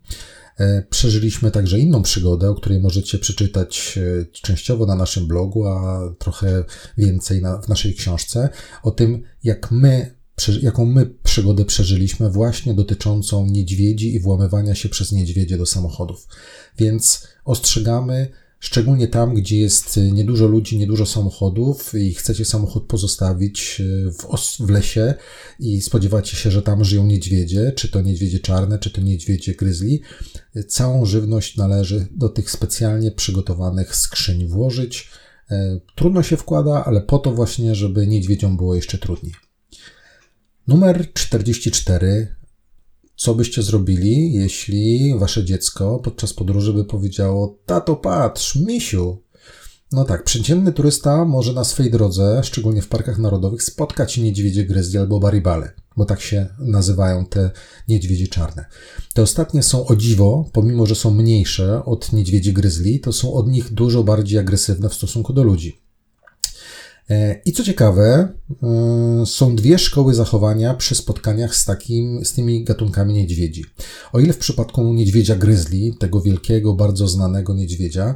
E, 0.58 0.82
przeżyliśmy 0.89 1.52
także 1.52 1.80
inną 1.80 2.02
przygodę, 2.02 2.49
o 2.49 2.56
której 2.56 2.80
możecie 2.80 3.17
przeczytać 3.17 3.99
e, 4.21 4.26
częściowo 4.26 4.86
na 4.86 4.95
naszym 4.95 5.28
blogu, 5.28 5.67
a 5.67 6.02
trochę 6.19 6.63
więcej 6.97 7.41
na, 7.41 7.62
w 7.62 7.67
naszej 7.67 7.93
książce, 7.93 8.49
o 8.84 8.91
tym, 8.91 9.23
jak 9.43 9.71
my, 9.71 10.15
jaką 10.62 10.86
my 10.86 11.06
przygodę 11.23 11.65
przeżyliśmy 11.65 12.30
właśnie 12.30 12.73
dotyczącą 12.73 13.45
niedźwiedzi 13.45 14.15
i 14.15 14.19
włamywania 14.19 14.76
się 14.76 14.89
przez 14.89 15.12
niedźwiedzie 15.12 15.58
do 15.58 15.65
samochodów. 15.65 16.28
Więc 16.78 17.28
ostrzegamy, 17.45 18.28
szczególnie 18.63 19.08
tam, 19.08 19.34
gdzie 19.34 19.58
jest 19.60 19.99
niedużo 20.12 20.47
ludzi, 20.47 20.78
niedużo 20.78 21.06
samochodów 21.06 21.93
i 21.95 22.13
chcecie 22.13 22.45
samochód 22.45 22.84
pozostawić 22.84 23.82
e, 23.82 24.12
w, 24.12 24.28
w 24.60 24.69
lesie 24.69 25.13
i 25.60 25.82
spodziewacie 25.82 26.38
się, 26.38 26.52
że 26.52 26.62
tam 26.62 26.84
żyją 26.84 27.06
niedźwiedzie, 27.06 27.71
czy 27.71 27.89
to 27.89 28.02
niedźwiedzie 28.02 28.39
czarne, 28.39 28.80
czy 28.80 28.89
to 28.89 29.02
niedźwiedzie 29.02 29.56
gryzli, 29.56 30.02
całą 30.67 31.06
żywność 31.06 31.58
należy 31.58 32.08
do 32.12 32.30
tych 32.30 32.52
specjalnie 32.52 33.12
przygotowanych 33.12 33.95
skrzyń 33.95 34.47
włożyć. 34.47 35.10
E, 35.52 35.80
trudno 35.95 36.23
się 36.23 36.38
wkłada, 36.38 36.86
ale 36.86 37.02
po 37.02 37.19
to 37.19 37.32
właśnie, 37.32 37.76
żeby 37.76 38.08
niedźwiedziom 38.08 38.58
było 38.58 38.76
jeszcze 38.76 38.97
trudniej. 38.97 39.34
Numer 40.67 41.13
44 41.13 42.36
co 43.15 43.36
byście 43.36 43.63
zrobili, 43.63 44.34
jeśli 44.34 45.15
wasze 45.19 45.45
dziecko 45.45 45.99
podczas 46.04 46.34
podróży 46.34 46.73
by 46.73 46.86
powiedziało: 46.86 47.58
Tato, 47.65 47.95
patrz, 47.95 48.56
misiu. 48.56 49.23
No 49.91 50.06
tak, 50.06 50.23
przeciętny 50.23 50.73
turysta 50.73 51.26
może 51.26 51.54
na 51.54 51.63
swej 51.63 51.91
drodze, 51.91 52.41
szczególnie 52.43 52.82
w 52.82 52.88
parkach 52.88 53.17
narodowych, 53.17 53.63
spotkać 53.63 54.17
niedźwiedzie 54.17 54.65
gryzli 54.65 54.97
albo 54.97 55.19
baribale, 55.19 55.73
bo 55.97 56.06
tak 56.06 56.21
się 56.21 56.47
nazywają 56.60 57.26
te 57.26 57.52
niedźwiedzie 57.88 58.28
czarne. 58.28 58.65
Te 59.13 59.21
ostatnie 59.21 59.63
są 59.63 59.86
o 59.88 59.95
dziwo, 59.95 60.49
pomimo 60.54 60.86
że 60.86 60.95
są 60.95 61.12
mniejsze 61.12 61.86
od 61.86 62.13
niedźwiedzi 62.13 62.54
gryzli, 62.54 62.99
to 62.99 63.13
są 63.13 63.34
od 63.34 63.47
nich 63.47 63.73
dużo 63.73 64.04
bardziej 64.04 64.39
agresywne 64.39 64.89
w 64.89 64.93
stosunku 64.93 65.34
do 65.34 65.43
ludzi. 65.43 65.83
E, 67.10 67.42
I 67.46 67.52
co 67.52 67.63
ciekawe, 67.63 68.28
e, 68.63 69.26
są 69.26 69.56
dwie 69.56 69.80
szkoły 69.80 70.13
zachowania 70.13 70.74
przy 70.74 70.96
spotkaniach 70.96 71.56
z, 71.56 71.66
takim, 71.66 72.26
z 72.26 72.34
tymi 72.34 72.63
gatunkami 72.63 73.13
niedźwiedzi. 73.13 73.66
O 74.13 74.20
ile 74.20 74.34
w 74.34 74.38
przypadku 74.38 74.94
niedźwiedzia 74.94 75.36
gryzli, 75.36 75.98
tego 76.00 76.22
wielkiego, 76.22 76.74
bardzo 76.74 77.08
znanego 77.08 77.54
niedźwiedzia, 77.54 78.16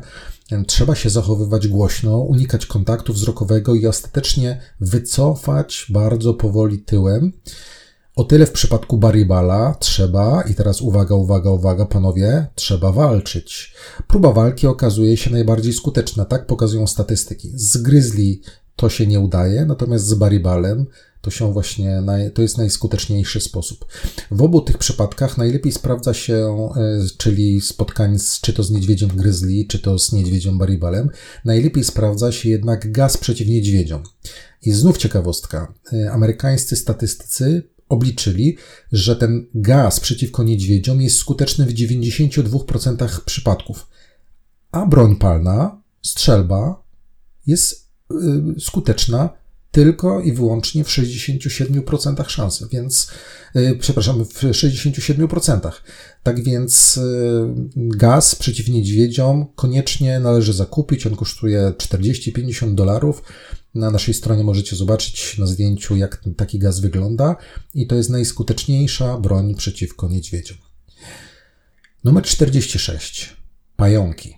trzeba 0.67 0.95
się 0.95 1.09
zachowywać 1.09 1.67
głośno, 1.67 2.17
unikać 2.17 2.65
kontaktu 2.65 3.13
wzrokowego 3.13 3.75
i 3.75 3.87
ostatecznie 3.87 4.61
wycofać 4.79 5.85
bardzo 5.89 6.33
powoli 6.33 6.79
tyłem. 6.79 7.31
O 8.15 8.23
tyle 8.23 8.45
w 8.45 8.51
przypadku 8.51 8.97
Baribala 8.97 9.75
trzeba, 9.79 10.41
i 10.41 10.55
teraz 10.55 10.81
uwaga, 10.81 11.15
uwaga, 11.15 11.49
uwaga, 11.49 11.85
panowie, 11.85 12.47
trzeba 12.55 12.91
walczyć. 12.91 13.73
Próba 14.07 14.31
walki 14.31 14.67
okazuje 14.67 15.17
się 15.17 15.29
najbardziej 15.29 15.73
skuteczna, 15.73 16.25
tak 16.25 16.45
pokazują 16.45 16.87
statystyki. 16.87 17.51
Z 17.55 17.77
gryzli 17.77 18.41
to 18.77 18.89
się 18.89 19.07
nie 19.07 19.19
udaje, 19.19 19.65
natomiast 19.65 20.05
z 20.05 20.13
baribalem 20.13 20.85
to 21.21 21.31
się 21.31 21.53
właśnie, 21.53 22.01
naj, 22.01 22.31
to 22.31 22.41
jest 22.41 22.57
najskuteczniejszy 22.57 23.41
sposób. 23.41 23.85
W 24.31 24.41
obu 24.41 24.61
tych 24.61 24.77
przypadkach 24.77 25.37
najlepiej 25.37 25.71
sprawdza 25.71 26.13
się, 26.13 26.69
e, 26.75 26.99
czyli 27.17 27.61
spotkań 27.61 28.19
z, 28.19 28.41
czy 28.41 28.53
to 28.53 28.63
z 28.63 28.71
niedźwiedziem 28.71 29.09
grizzly, 29.09 29.65
czy 29.69 29.79
to 29.79 29.99
z 29.99 30.11
niedźwiedziem 30.11 30.57
baribalem, 30.57 31.09
najlepiej 31.45 31.83
sprawdza 31.83 32.31
się 32.31 32.49
jednak 32.49 32.91
gaz 32.91 33.17
przeciw 33.17 33.47
niedźwiedziom. 33.47 34.03
I 34.61 34.71
znów 34.71 34.97
ciekawostka. 34.97 35.73
E, 35.93 36.11
amerykańscy 36.11 36.75
statystycy 36.75 37.63
obliczyli, 37.89 38.57
że 38.91 39.15
ten 39.15 39.47
gaz 39.55 39.99
przeciwko 39.99 40.43
niedźwiedziom 40.43 41.01
jest 41.01 41.17
skuteczny 41.17 41.65
w 41.65 41.73
92% 41.73 43.21
przypadków, 43.25 43.87
a 44.71 44.85
broń 44.85 45.15
palna, 45.15 45.81
strzelba, 46.01 46.83
jest 47.47 47.86
skuteczna 48.59 49.29
tylko 49.71 50.21
i 50.21 50.31
wyłącznie 50.31 50.83
w 50.83 50.87
67% 50.87 52.29
szansy, 52.29 52.67
więc, 52.71 53.07
yy, 53.55 53.75
przepraszam, 53.79 54.25
w 54.25 54.43
67%. 54.43 55.71
Tak 56.23 56.43
więc 56.43 56.95
yy, 56.95 57.69
gaz 57.75 58.35
przeciw 58.35 58.67
niedźwiedziom 58.67 59.45
koniecznie 59.55 60.19
należy 60.19 60.53
zakupić. 60.53 61.07
On 61.07 61.15
kosztuje 61.15 61.73
40-50 61.77 62.75
dolarów. 62.75 63.23
Na 63.75 63.91
naszej 63.91 64.13
stronie 64.13 64.43
możecie 64.43 64.75
zobaczyć 64.75 65.37
na 65.37 65.45
zdjęciu, 65.45 65.95
jak 65.95 66.23
taki 66.37 66.59
gaz 66.59 66.79
wygląda, 66.79 67.35
i 67.73 67.87
to 67.87 67.95
jest 67.95 68.09
najskuteczniejsza 68.09 69.17
broń 69.17 69.55
przeciwko 69.55 70.07
niedźwiedziom. 70.07 70.57
Numer 72.03 72.23
46. 72.23 73.35
Pająki. 73.75 74.36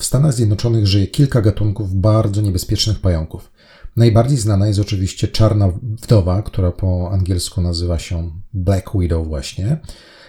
W 0.00 0.04
Stanach 0.04 0.32
Zjednoczonych 0.32 0.86
żyje 0.86 1.06
kilka 1.06 1.40
gatunków 1.40 1.94
bardzo 1.94 2.40
niebezpiecznych 2.40 3.00
pająków. 3.00 3.52
Najbardziej 3.96 4.38
znana 4.38 4.66
jest 4.66 4.80
oczywiście 4.80 5.28
czarna 5.28 5.72
wdowa, 5.82 6.42
która 6.42 6.72
po 6.72 7.10
angielsku 7.12 7.60
nazywa 7.60 7.98
się 7.98 8.30
Black 8.54 8.90
Widow 8.94 9.28
właśnie 9.28 9.80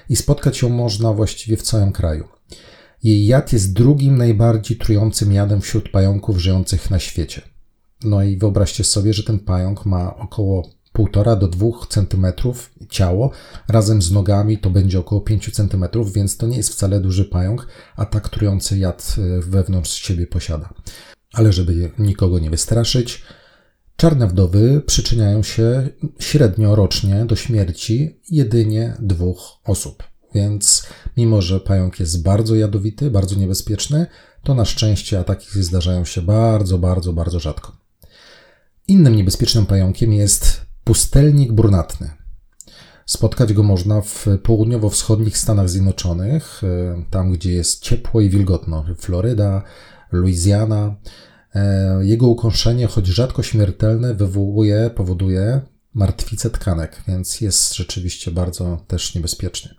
i 0.09 0.15
spotkać 0.15 0.61
ją 0.61 0.69
można 0.69 1.13
właściwie 1.13 1.57
w 1.57 1.61
całym 1.61 1.91
kraju. 1.91 2.27
Jej 3.03 3.25
jad 3.25 3.53
jest 3.53 3.73
drugim 3.73 4.17
najbardziej 4.17 4.77
trującym 4.77 5.33
jadem 5.33 5.61
wśród 5.61 5.89
pająków 5.89 6.37
żyjących 6.37 6.89
na 6.91 6.99
świecie. 6.99 7.41
No 8.03 8.23
i 8.23 8.37
wyobraźcie 8.37 8.83
sobie, 8.83 9.13
że 9.13 9.23
ten 9.23 9.39
pająk 9.39 9.85
ma 9.85 10.15
około 10.17 10.69
1,5 10.95 11.39
do 11.39 11.47
2 11.47 11.67
cm 11.89 12.25
ciało, 12.89 13.31
razem 13.67 14.01
z 14.01 14.11
nogami 14.11 14.57
to 14.57 14.69
będzie 14.69 14.99
około 14.99 15.21
5 15.21 15.51
cm, 15.53 15.85
więc 16.13 16.37
to 16.37 16.47
nie 16.47 16.57
jest 16.57 16.69
wcale 16.69 16.99
duży 16.99 17.25
pająk, 17.25 17.67
a 17.95 18.05
tak 18.05 18.29
trujący 18.29 18.77
jad 18.77 19.15
e, 19.17 19.41
wewnątrz 19.41 19.91
siebie 19.91 20.27
posiada. 20.27 20.73
Ale 21.33 21.53
żeby 21.53 21.91
nikogo 21.99 22.39
nie 22.39 22.49
wystraszyć, 22.49 23.23
czarne 23.95 24.27
wdowy 24.27 24.81
przyczyniają 24.85 25.43
się 25.43 25.89
średnio 26.19 26.75
rocznie 26.75 27.25
do 27.25 27.35
śmierci 27.35 28.19
jedynie 28.29 28.93
dwóch 28.99 29.57
osób. 29.63 30.03
Więc 30.35 30.87
mimo, 31.17 31.41
że 31.41 31.59
pająk 31.59 31.99
jest 31.99 32.23
bardzo 32.23 32.55
jadowity, 32.55 33.11
bardzo 33.11 33.35
niebezpieczny, 33.35 34.05
to 34.43 34.53
na 34.55 34.65
szczęście 34.65 35.19
ataki 35.19 35.63
zdarzają 35.63 36.05
się 36.05 36.21
bardzo, 36.21 36.77
bardzo, 36.77 37.13
bardzo 37.13 37.39
rzadko. 37.39 37.77
Innym 38.87 39.15
niebezpiecznym 39.15 39.65
pająkiem 39.65 40.13
jest 40.13 40.70
pustelnik 40.83 41.51
brunatny. 41.51 42.11
Spotkać 43.05 43.53
go 43.53 43.63
można 43.63 44.01
w 44.01 44.27
południowo-wschodnich 44.43 45.37
Stanach 45.37 45.69
Zjednoczonych, 45.69 46.61
e, 46.63 47.03
tam 47.09 47.31
gdzie 47.31 47.51
jest 47.51 47.83
ciepło 47.83 48.21
i 48.21 48.29
wilgotno. 48.29 48.85
Floryda, 48.97 49.63
Louisiana. 50.11 50.95
E, 51.55 51.99
jego 52.05 52.27
ukąszenie, 52.27 52.87
choć 52.87 53.07
rzadko 53.07 53.43
śmiertelne, 53.43 54.13
wywołuje, 54.13 54.91
powoduje 54.95 55.61
martwicę 55.93 56.49
tkanek, 56.49 57.03
więc 57.07 57.41
jest 57.41 57.75
rzeczywiście 57.75 58.31
bardzo 58.31 58.85
też 58.87 59.15
niebezpieczny. 59.15 59.75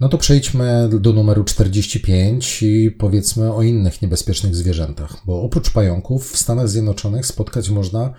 No 0.00 0.08
to 0.08 0.18
przejdźmy 0.18 0.88
do 1.00 1.12
numeru 1.12 1.44
45 1.44 2.62
i 2.62 2.90
powiedzmy 2.90 3.54
o 3.54 3.62
innych 3.62 4.02
niebezpiecznych 4.02 4.56
zwierzętach, 4.56 5.16
bo 5.26 5.42
oprócz 5.42 5.70
pająków 5.70 6.32
w 6.32 6.36
Stanach 6.36 6.68
Zjednoczonych 6.68 7.26
spotkać 7.26 7.70
można 7.70 8.14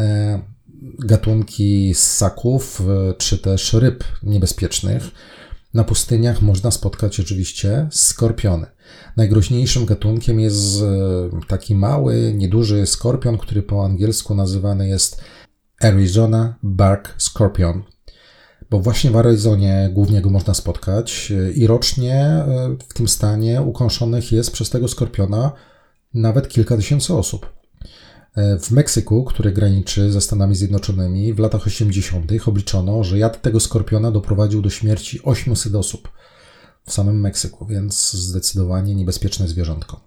e, 0.00 0.42
gatunki 0.98 1.94
ssaków 1.94 2.80
e, 2.80 3.14
czy 3.14 3.38
też 3.38 3.72
ryb 3.72 4.04
niebezpiecznych. 4.22 5.02
Na 5.74 5.84
pustyniach 5.84 6.42
można 6.42 6.70
spotkać 6.70 7.20
oczywiście 7.20 7.88
skorpiony. 7.90 8.66
Najgroźniejszym 9.16 9.86
gatunkiem 9.86 10.40
jest 10.40 10.82
taki 11.48 11.74
mały, 11.74 12.32
nieduży 12.36 12.86
skorpion, 12.86 13.38
który 13.38 13.62
po 13.62 13.84
angielsku 13.84 14.34
nazywany 14.34 14.88
jest 14.88 15.20
Arizona 15.80 16.54
Bark 16.62 17.14
Scorpion 17.18 17.82
bo 18.70 18.80
właśnie 18.80 19.10
w 19.10 19.16
Arizonie 19.16 19.90
głównie 19.92 20.20
go 20.20 20.30
można 20.30 20.54
spotkać 20.54 21.32
i 21.54 21.66
rocznie 21.66 22.14
e, 22.14 22.76
w 22.88 22.94
tym 22.94 23.08
stanie 23.08 23.62
ukąszonych 23.62 24.32
jest 24.32 24.50
przez 24.50 24.70
tego 24.70 24.88
skorpiona 24.88 25.52
nawet 26.14 26.48
kilka 26.48 26.76
tysięcy 26.76 27.14
osób. 27.14 27.59
E, 28.36 28.58
w 28.58 28.70
Meksyku, 28.70 29.24
który 29.24 29.52
graniczy 29.52 30.12
ze 30.12 30.20
Stanami 30.20 30.54
Zjednoczonymi, 30.54 31.34
w 31.34 31.38
latach 31.38 31.66
80. 31.66 32.32
obliczono, 32.46 33.04
że 33.04 33.18
jad 33.18 33.42
tego 33.42 33.60
skorpiona 33.60 34.10
doprowadził 34.10 34.62
do 34.62 34.70
śmierci 34.70 35.22
800 35.22 35.74
osób 35.74 36.08
w 36.84 36.92
samym 36.92 37.20
Meksyku, 37.20 37.66
więc 37.66 38.12
zdecydowanie 38.12 38.94
niebezpieczne 38.94 39.48
zwierzątko. 39.48 40.00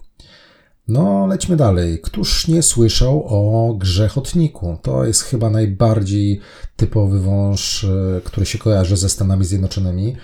No, 0.88 1.28
lećmy 1.28 1.56
dalej. 1.56 2.02
Któż 2.02 2.48
nie 2.48 2.64
słyszał 2.64 3.24
o 3.28 3.74
grzechotniku? 3.74 4.78
To 4.82 5.06
jest 5.06 5.22
chyba 5.22 5.50
najbardziej 5.50 6.40
typowy 6.76 7.20
wąż, 7.20 7.84
e, 7.84 8.22
który 8.24 8.46
się 8.46 8.58
kojarzy 8.58 8.98
ze 8.98 9.10
Stanami 9.10 9.46
Zjednoczonymi. 9.46 10.16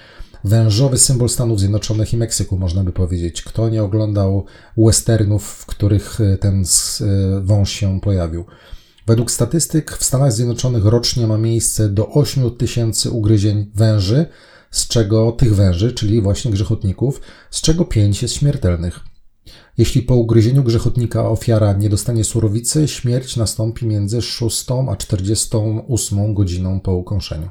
Wężowy 0.44 0.98
symbol 0.98 1.30
Stanów 1.30 1.60
Zjednoczonych 1.60 2.14
i 2.14 2.18
Meksyku, 2.18 2.58
można 2.58 2.84
by 2.84 2.92
powiedzieć. 2.92 3.42
Kto 3.42 3.70
nie 3.70 3.84
oglądał 3.84 4.46
westernów, 4.78 5.44
w 5.44 5.66
których 5.66 6.22
e, 6.22 6.38
ten 6.38 6.64
e, 6.64 7.06
wąż 7.42 7.72
się 7.72 8.02
pojawił? 8.02 8.46
Według 9.08 9.32
statystyk 9.32 9.92
w 9.92 10.04
Stanach 10.04 10.34
Zjednoczonych 10.34 10.86
rocznie 10.86 11.28
ma 11.28 11.38
miejsce 11.38 11.90
do 11.90 12.10
8 12.10 12.52
tysięcy 12.52 13.12
ugryzień 13.12 13.72
węży, 13.76 14.26
z 14.72 14.88
czego 14.88 15.32
tych 15.32 15.56
węży, 15.56 15.92
czyli 15.92 16.22
właśnie 16.22 16.52
grzechotników, 16.52 17.22
z 17.52 17.62
czego 17.62 17.86
5 17.86 18.22
jest 18.22 18.34
śmiertelnych. 18.34 19.00
Jeśli 19.78 20.02
po 20.02 20.16
ugryzieniu 20.16 20.64
grzechotnika 20.64 21.30
ofiara 21.30 21.74
nie 21.74 21.90
dostanie 21.90 22.24
surowicy, 22.24 22.88
śmierć 22.88 23.38
nastąpi 23.38 23.86
między 23.86 24.22
6 24.22 24.66
a 24.90 24.96
48 24.96 26.34
godziną 26.34 26.80
po 26.80 26.94
ukąszeniu. 26.94 27.50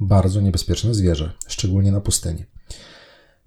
Bardzo 0.00 0.40
niebezpieczne 0.40 0.94
zwierzę, 0.94 1.32
szczególnie 1.46 1.92
na 1.92 2.00
pustyni. 2.00 2.44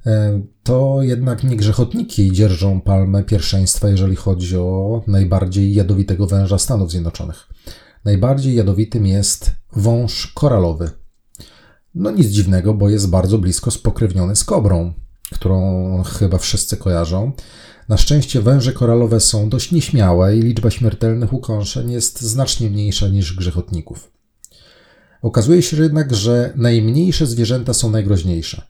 E, 0.06 0.42
to 0.64 0.98
jednak 1.02 1.44
nie 1.44 1.56
grzechotniki 1.56 2.32
dzierżą 2.32 2.82
palmę 2.82 3.24
pierwszeństwa, 3.24 3.90
jeżeli 3.90 4.16
chodzi 4.16 4.58
o 4.58 5.04
najbardziej 5.08 5.74
jadowitego 5.74 6.28
węża 6.28 6.58
Stanów 6.58 6.92
Zjednoczonych. 6.92 7.48
Najbardziej 8.06 8.56
jadowitym 8.56 9.06
jest 9.06 9.52
wąż 9.76 10.28
koralowy. 10.28 10.92
No 11.96 12.12
nic 12.12 12.28
dziwnego, 12.28 12.74
bo 12.74 12.90
jest 12.90 13.10
bardzo 13.10 13.38
blisko 13.38 13.72
spokrewniony 13.72 14.36
z 14.36 14.44
kobrą, 14.44 14.94
którą 15.32 16.04
chyba 16.04 16.38
wszyscy 16.38 16.78
kojarzą. 16.78 17.32
Na 17.90 17.98
szczęście 17.98 18.42
węże 18.42 18.74
koralowe 18.74 19.20
są 19.20 19.50
dość 19.50 19.72
nieśmiałe 19.72 20.38
i 20.38 20.42
liczba 20.42 20.72
śmiertelnych 20.72 21.34
ukąszeń 21.34 21.92
jest 21.92 22.22
znacznie 22.22 22.70
mniejsza 22.70 23.08
niż 23.08 23.36
grzechotników. 23.36 24.19
Okazuje 25.22 25.62
się 25.62 25.84
jednak, 25.84 26.16
że 26.16 26.54
najmniejsze 26.56 27.26
zwierzęta 27.26 27.74
są 27.74 27.92
najgroźniejsze. 27.92 28.62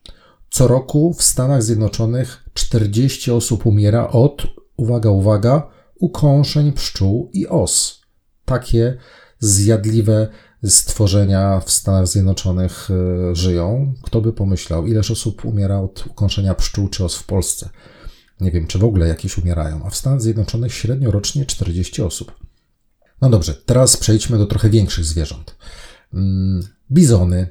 Co 0.50 0.68
roku 0.68 1.14
w 1.14 1.24
Stanach 1.24 1.64
Zjednoczonych 1.64 2.44
40 2.54 3.32
osób 3.32 3.66
umiera 3.66 4.08
od, 4.08 4.48
uwaga, 4.78 5.10
uwaga, 5.10 5.70
ukąszeń 6.00 6.72
pszczół 6.72 7.30
i 7.34 7.48
os. 7.48 8.02
Takie 8.46 8.98
zjadliwe 9.40 10.28
stworzenia 10.66 11.60
w 11.60 11.72
Stanach 11.72 12.08
Zjednoczonych 12.08 12.90
e, 12.92 13.36
żyją. 13.36 13.94
Kto 14.04 14.22
by 14.22 14.34
pomyślał, 14.34 14.88
ileż 14.88 15.12
osób 15.12 15.46
umiera 15.46 15.80
od 15.80 16.08
ukąszenia 16.08 16.56
pszczół 16.56 16.90
czy 16.90 17.06
os 17.06 17.16
w 17.16 17.24
Polsce? 17.24 17.70
Nie 18.42 18.52
wiem, 18.52 18.68
czy 18.68 18.80
w 18.80 18.84
ogóle 18.84 19.08
jakieś 19.08 19.38
umierają, 19.38 19.82
a 19.86 19.90
w 19.90 19.96
Stanach 19.96 20.22
Zjednoczonych 20.22 20.74
średnio 20.74 21.12
rocznie 21.12 21.46
40 21.46 22.02
osób. 22.02 22.36
No 23.22 23.30
dobrze, 23.30 23.54
teraz 23.54 23.98
przejdźmy 23.98 24.38
do 24.38 24.46
trochę 24.46 24.70
większych 24.70 25.06
zwierząt. 25.06 25.56
Mm, 26.14 26.64
bizony. 26.92 27.48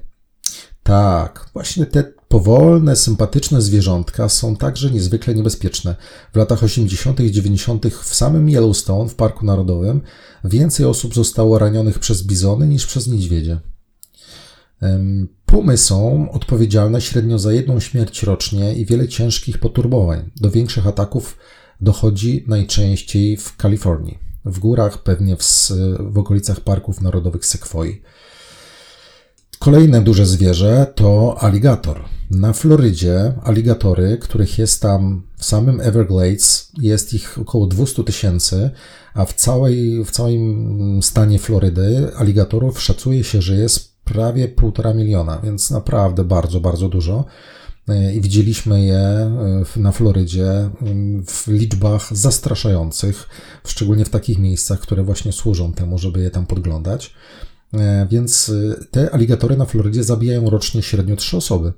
Tak, 0.83 1.51
właśnie 1.53 1.87
te 1.87 2.05
powolne, 2.29 2.97
sympatyczne 2.97 3.63
zwierzątka 3.63 4.29
są 4.29 4.57
także 4.57 4.91
niezwykle 4.91 5.35
niebezpieczne. 5.35 5.97
W 6.33 6.37
latach 6.37 6.63
80. 6.63 7.21
i 7.21 7.33
90. 7.33 7.87
w 7.87 8.15
samym 8.15 8.49
Yellowstone, 8.49 9.09
w 9.09 9.15
Parku 9.15 9.47
Narodowym, 9.47 10.01
więcej 10.45 10.87
osób 10.87 11.15
zostało 11.15 11.59
ranionych 11.59 11.99
przez 11.99 12.23
bizony 12.23 12.69
niż 12.69 12.87
przez 12.87 13.07
niedźwiedzie. 13.07 13.61
Pumy 15.47 15.77
są 15.77 16.31
odpowiedzialne 16.31 17.01
średnio 17.01 17.39
za 17.39 17.53
jedną 17.53 17.81
śmierć 17.81 18.23
rocznie 18.23 18.75
i 18.75 18.87
wiele 18.87 19.09
ciężkich 19.09 19.59
poturbowań. 19.59 20.31
Do 20.37 20.51
większych 20.51 20.87
ataków 20.87 21.39
dochodzi 21.81 22.45
najczęściej 22.47 23.37
w 23.37 23.57
Kalifornii, 23.57 24.19
w 24.45 24.59
górach, 24.59 25.03
pewnie 25.03 25.37
w, 25.37 25.43
w 25.99 26.19
okolicach 26.19 26.61
parków 26.61 27.01
narodowych 27.01 27.47
Sekwoi. 27.47 28.03
Kolejne 29.59 30.01
duże 30.01 30.27
zwierzę 30.27 30.87
to 30.95 31.37
aligator. 31.41 32.01
Na 32.31 32.53
Florydzie 32.53 33.33
aligatory, 33.43 34.19
których 34.21 34.59
jest 34.59 34.83
tam 34.83 35.23
w 35.37 35.45
samym 35.45 35.81
Everglades, 35.81 36.73
jest 36.81 37.15
ich 37.15 37.39
około 37.39 37.67
200 37.67 38.05
tysięcy, 38.05 38.71
a 39.15 39.25
w, 39.25 39.35
całej, 39.35 40.05
w 40.05 40.11
całym 40.11 41.01
stanie 41.03 41.39
Florydy 41.39 42.11
aligatorów 42.17 42.83
szacuje 42.83 43.25
się, 43.25 43.43
że 43.43 43.57
jest 43.57 43.95
prawie 44.05 44.49
półtora 44.49 44.95
miliona, 44.95 45.39
więc 45.39 45.71
naprawdę 45.71 46.25
bardzo, 46.25 46.61
bardzo 46.61 46.89
dużo. 46.89 47.25
E, 47.89 48.15
I 48.15 48.21
widzieliśmy 48.21 48.85
je 48.85 48.99
e, 48.99 49.65
na 49.77 49.93
Florydzie 49.93 50.71
w 51.27 51.49
liczbach 51.49 52.17
zastraszających, 52.17 53.29
szczególnie 53.67 54.05
w 54.05 54.11
takich 54.11 54.39
miejscach, 54.39 54.81
które 54.81 55.03
właśnie 55.03 55.33
służą 55.33 55.73
temu, 55.73 55.99
żeby 55.99 56.21
je 56.21 56.31
tam 56.31 56.47
podglądać. 56.47 57.15
E, 57.75 58.07
więc 58.11 58.53
te 58.91 59.11
aligatory 59.11 59.57
na 59.57 59.65
Florydzie 59.65 60.05
zabijają 60.05 60.51
rocznie 60.51 60.83
średnio 60.83 61.17
trzy 61.17 61.37
osoby. 61.37 61.73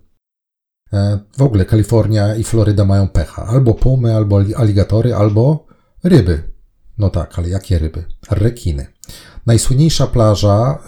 W 1.37 1.43
ogóle 1.43 1.65
Kalifornia 1.65 2.35
i 2.35 2.45
Floryda 2.45 2.85
mają 2.85 3.09
pecha. 3.09 3.47
Albo 3.47 3.75
pumy, 3.75 4.17
albo 4.17 4.41
aligatory, 4.57 5.15
albo 5.15 5.67
ryby. 6.05 6.43
No 6.99 7.11
tak, 7.11 7.39
ale 7.39 7.49
jakie 7.49 7.79
ryby? 7.79 8.05
Rekiny. 8.31 8.87
Najsłynniejsza 9.47 10.07
plaża, 10.07 10.79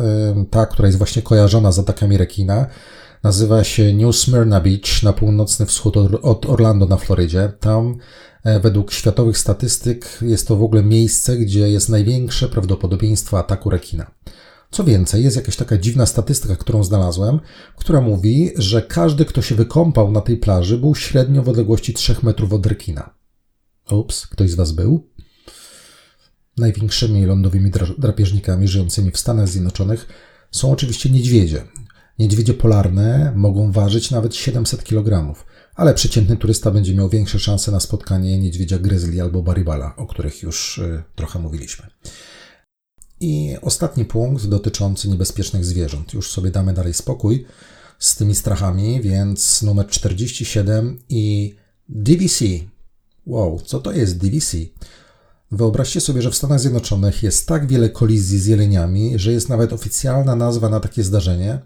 ta, 0.50 0.66
która 0.66 0.88
jest 0.88 0.98
właśnie 0.98 1.22
kojarzona 1.22 1.72
z 1.72 1.78
atakami 1.78 2.16
rekina, 2.18 2.66
nazywa 3.22 3.64
się 3.64 3.92
New 3.92 4.16
Smyrna 4.16 4.60
Beach 4.60 5.02
na 5.02 5.12
północny 5.12 5.66
wschód 5.66 5.96
od 6.22 6.46
Orlando 6.46 6.86
na 6.86 6.96
Florydzie. 6.96 7.52
Tam 7.60 7.98
e, 8.44 8.60
według 8.60 8.92
światowych 8.92 9.38
statystyk 9.38 10.18
jest 10.22 10.48
to 10.48 10.56
w 10.56 10.62
ogóle 10.62 10.82
miejsce, 10.82 11.36
gdzie 11.36 11.70
jest 11.70 11.88
największe 11.88 12.48
prawdopodobieństwo 12.48 13.38
ataku 13.38 13.70
rekina. 13.70 14.10
Co 14.72 14.84
więcej, 14.84 15.24
jest 15.24 15.36
jakaś 15.36 15.56
taka 15.56 15.78
dziwna 15.78 16.06
statystyka, 16.06 16.56
którą 16.56 16.84
znalazłem, 16.84 17.40
która 17.76 18.00
mówi, 18.00 18.52
że 18.56 18.82
każdy, 18.82 19.24
kto 19.24 19.42
się 19.42 19.54
wykąpał 19.54 20.12
na 20.12 20.20
tej 20.20 20.36
plaży, 20.36 20.78
był 20.78 20.94
średnio 20.94 21.42
w 21.42 21.48
odległości 21.48 21.94
3 21.94 22.16
metrów 22.22 22.52
od 22.52 22.66
rekina. 22.66 23.14
Ups, 23.90 24.26
ktoś 24.26 24.50
z 24.50 24.54
Was 24.54 24.72
był? 24.72 25.08
Największymi 26.56 27.26
lądowymi 27.26 27.70
drapieżnikami 27.98 28.68
żyjącymi 28.68 29.10
w 29.10 29.18
Stanach 29.18 29.48
Zjednoczonych 29.48 30.06
są 30.50 30.72
oczywiście 30.72 31.10
niedźwiedzie. 31.10 31.64
Niedźwiedzie 32.18 32.54
polarne 32.54 33.32
mogą 33.36 33.72
ważyć 33.72 34.10
nawet 34.10 34.34
700 34.34 34.84
kg, 34.84 35.34
ale 35.74 35.94
przeciętny 35.94 36.36
turysta 36.36 36.70
będzie 36.70 36.94
miał 36.94 37.08
większe 37.08 37.38
szanse 37.38 37.72
na 37.72 37.80
spotkanie 37.80 38.38
niedźwiedzia 38.38 38.78
grizzly 38.78 39.22
albo 39.22 39.42
baribala, 39.42 39.96
o 39.96 40.06
których 40.06 40.42
już 40.42 40.78
y, 40.78 41.02
trochę 41.14 41.38
mówiliśmy. 41.38 41.86
I 43.22 43.56
ostatni 43.62 44.04
punkt 44.04 44.46
dotyczący 44.46 45.08
niebezpiecznych 45.08 45.64
zwierząt. 45.64 46.14
Już 46.14 46.30
sobie 46.30 46.50
damy 46.50 46.72
dalej 46.72 46.94
spokój 46.94 47.44
z 47.98 48.16
tymi 48.16 48.34
strachami, 48.34 49.00
więc 49.00 49.62
numer 49.62 49.86
47 49.86 50.98
i 51.08 51.54
DVC. 51.88 52.44
Wow, 53.26 53.60
co 53.60 53.80
to 53.80 53.92
jest 53.92 54.18
DVC? 54.18 54.56
Wyobraźcie 55.50 56.00
sobie, 56.00 56.22
że 56.22 56.30
w 56.30 56.36
Stanach 56.36 56.60
Zjednoczonych 56.60 57.22
jest 57.22 57.48
tak 57.48 57.66
wiele 57.66 57.90
kolizji 57.90 58.38
z 58.38 58.46
jeleniami, 58.46 59.18
że 59.18 59.32
jest 59.32 59.48
nawet 59.48 59.72
oficjalna 59.72 60.36
nazwa 60.36 60.68
na 60.68 60.80
takie 60.80 61.02
zdarzenie, 61.02 61.58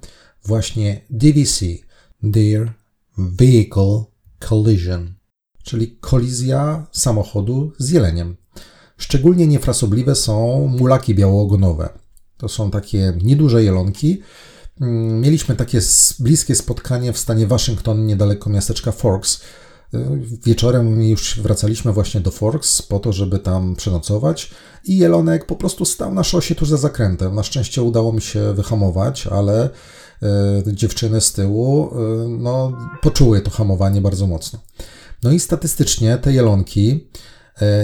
właśnie 0.45 1.01
DVC, 1.11 1.65
Deer 2.23 2.73
Vehicle 3.19 4.05
Collision, 4.49 5.15
czyli 5.63 5.97
kolizja 6.01 6.87
samochodu 6.93 7.73
z 7.79 7.91
jeleniem. 7.91 8.37
Szczególnie 8.97 9.47
niefrasobliwe 9.47 10.15
są 10.15 10.67
mulaki 10.79 11.15
białoogonowe. 11.15 11.89
To 12.37 12.49
są 12.49 12.71
takie 12.71 13.13
nieduże 13.23 13.65
jelonki. 13.65 14.23
Mm, 14.81 15.21
mieliśmy 15.21 15.57
takie 15.57 15.81
bliskie 16.19 16.55
spotkanie 16.55 17.13
w 17.13 17.19
stanie 17.19 17.47
Waszyngton, 17.47 18.07
niedaleko 18.07 18.51
miasteczka 18.51 18.93
Forks, 18.93 19.41
Wieczorem 20.45 21.03
już 21.03 21.41
wracaliśmy 21.41 21.93
właśnie 21.93 22.21
do 22.21 22.31
Forks 22.31 22.83
po 22.83 22.99
to, 22.99 23.13
żeby 23.13 23.39
tam 23.39 23.77
przenocować 23.77 24.51
i 24.85 24.99
Jelonek 24.99 25.47
po 25.47 25.57
prostu 25.57 25.85
stał 25.85 26.15
na 26.15 26.25
szosie 26.25 26.55
tuż 26.55 26.69
za 26.69 26.77
zakrętem. 26.77 27.35
Na 27.35 27.43
szczęście 27.43 27.83
udało 27.83 28.13
mi 28.13 28.23
się 28.23 28.53
wyhamować, 28.53 29.27
ale 29.27 29.71
y, 30.67 30.75
dziewczyny 30.75 31.21
z 31.21 31.33
tyłu 31.33 31.87
y, 31.87 32.29
no, 32.29 32.73
poczuły 33.03 33.41
to 33.41 33.51
hamowanie 33.51 34.01
bardzo 34.01 34.27
mocno. 34.27 34.59
No 35.23 35.33
i 35.33 35.41
statystycznie 35.41 36.19
te 36.19 36.33
jelonki 36.33 36.91
y, 36.91 37.36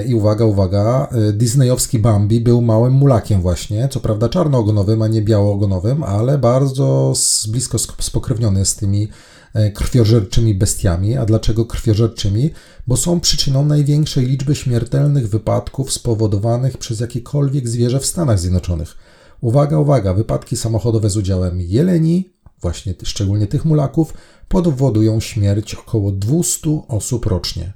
i 0.06 0.14
uwaga, 0.14 0.44
uwaga, 0.44 1.08
disneyowski 1.32 1.98
Bambi 1.98 2.40
był 2.40 2.62
małym 2.62 2.92
mulakiem 2.92 3.40
właśnie, 3.40 3.88
co 3.88 4.00
prawda 4.00 4.28
czarnoogonowym, 4.28 5.02
a 5.02 5.08
nie 5.08 5.22
białoogonowym, 5.22 6.02
ale 6.02 6.38
bardzo 6.38 7.12
blisko 7.48 7.78
spokrewniony 7.78 8.64
z 8.64 8.76
tymi 8.76 9.08
E, 9.54 9.70
krwiożerczymi 9.70 10.54
bestiami. 10.54 11.16
A 11.16 11.24
dlaczego 11.24 11.64
krwiożerczymi? 11.64 12.50
Bo 12.86 12.96
są 12.96 13.20
przyczyną 13.20 13.64
największej 13.64 14.26
liczby 14.26 14.54
śmiertelnych 14.54 15.28
wypadków 15.28 15.92
spowodowanych 15.92 16.78
przez 16.78 17.00
jakiekolwiek 17.00 17.68
zwierzę 17.68 18.00
w 18.00 18.06
Stanach 18.06 18.38
Zjednoczonych. 18.38 18.96
Uwaga, 19.40 19.78
uwaga, 19.78 20.14
wypadki 20.14 20.56
samochodowe 20.56 21.10
z 21.10 21.16
udziałem 21.16 21.60
jeleni, 21.60 22.32
właśnie 22.60 22.94
szczególnie 23.02 23.46
tych 23.46 23.64
mulaków, 23.64 24.14
powodują 24.48 25.20
śmierć 25.20 25.74
około 25.74 26.12
200 26.12 26.82
osób 26.88 27.26
rocznie. 27.26 27.72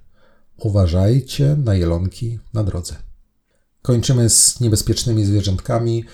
Uważajcie 0.58 1.56
na 1.64 1.74
jelonki 1.74 2.38
na 2.54 2.64
drodze. 2.64 2.96
Kończymy 3.82 4.30
z 4.30 4.60
niebezpiecznymi 4.60 5.24
zwierzętkami. 5.24 6.04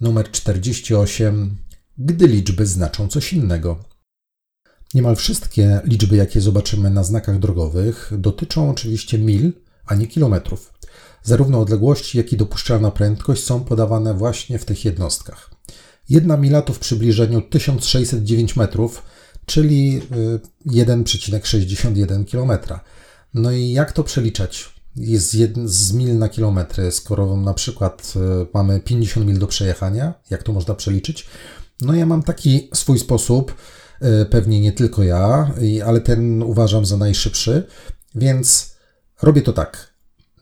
Numer 0.00 0.30
48. 0.30 1.56
Gdy 1.98 2.26
liczby 2.26 2.66
znaczą 2.66 3.08
coś 3.08 3.32
innego. 3.32 3.84
Niemal 4.94 5.16
wszystkie 5.16 5.80
liczby, 5.84 6.16
jakie 6.16 6.40
zobaczymy 6.40 6.90
na 6.90 7.04
znakach 7.04 7.38
drogowych, 7.38 8.12
dotyczą 8.18 8.70
oczywiście 8.70 9.18
mil, 9.18 9.52
a 9.86 9.94
nie 9.94 10.06
kilometrów. 10.06 10.72
Zarówno 11.22 11.60
odległości, 11.60 12.18
jak 12.18 12.32
i 12.32 12.36
dopuszczalna 12.36 12.90
prędkość 12.90 13.44
są 13.44 13.64
podawane 13.64 14.14
właśnie 14.14 14.58
w 14.58 14.64
tych 14.64 14.84
jednostkach. 14.84 15.50
Jedna 16.08 16.36
mila 16.36 16.62
to 16.62 16.72
w 16.72 16.78
przybliżeniu 16.78 17.42
1609 17.42 18.56
metrów, 18.56 19.02
czyli 19.46 20.00
1,61 20.66 22.22
y, 22.22 22.24
km. 22.24 22.80
No 23.34 23.52
i 23.52 23.72
jak 23.72 23.92
to 23.92 24.04
przeliczać? 24.04 24.74
Jest 24.96 25.36
z 25.64 25.92
mil 25.92 26.18
na 26.18 26.28
kilometry, 26.28 26.92
skoro 26.92 27.36
na 27.36 27.54
przykład 27.54 28.12
y, 28.16 28.46
mamy 28.54 28.80
50 28.80 29.26
mil 29.26 29.38
do 29.38 29.46
przejechania, 29.46 30.14
jak 30.30 30.42
to 30.42 30.52
można 30.52 30.74
przeliczyć? 30.74 31.26
No 31.80 31.94
ja 31.94 32.06
mam 32.06 32.22
taki 32.22 32.70
swój 32.74 32.98
sposób, 32.98 33.54
E, 34.02 34.24
pewnie 34.24 34.60
nie 34.60 34.72
tylko 34.72 35.02
ja, 35.02 35.50
ale 35.86 36.00
ten 36.00 36.42
uważam 36.42 36.86
za 36.86 36.96
najszybszy, 36.96 37.66
więc 38.14 38.76
robię 39.22 39.42
to 39.42 39.52
tak. 39.52 39.94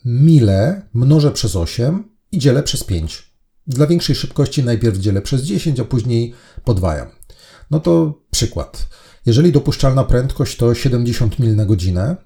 Mile 0.04 0.82
mnożę 0.94 1.30
przez 1.30 1.56
8 1.56 2.04
i 2.32 2.38
dzielę 2.38 2.62
przez 2.62 2.84
5. 2.84 3.32
Dla 3.66 3.86
większej 3.86 4.16
szybkości 4.16 4.64
najpierw 4.64 4.98
dzielę 4.98 5.22
przez 5.22 5.42
10, 5.42 5.80
a 5.80 5.84
później 5.84 6.34
podwajam. 6.64 7.08
No 7.70 7.80
to 7.80 8.22
przykład. 8.30 8.88
Jeżeli 9.26 9.52
dopuszczalna 9.52 10.04
prędkość 10.04 10.56
to 10.56 10.74
70 10.74 11.38
mil 11.38 11.56
na 11.56 11.64
godzinę, 11.64 12.16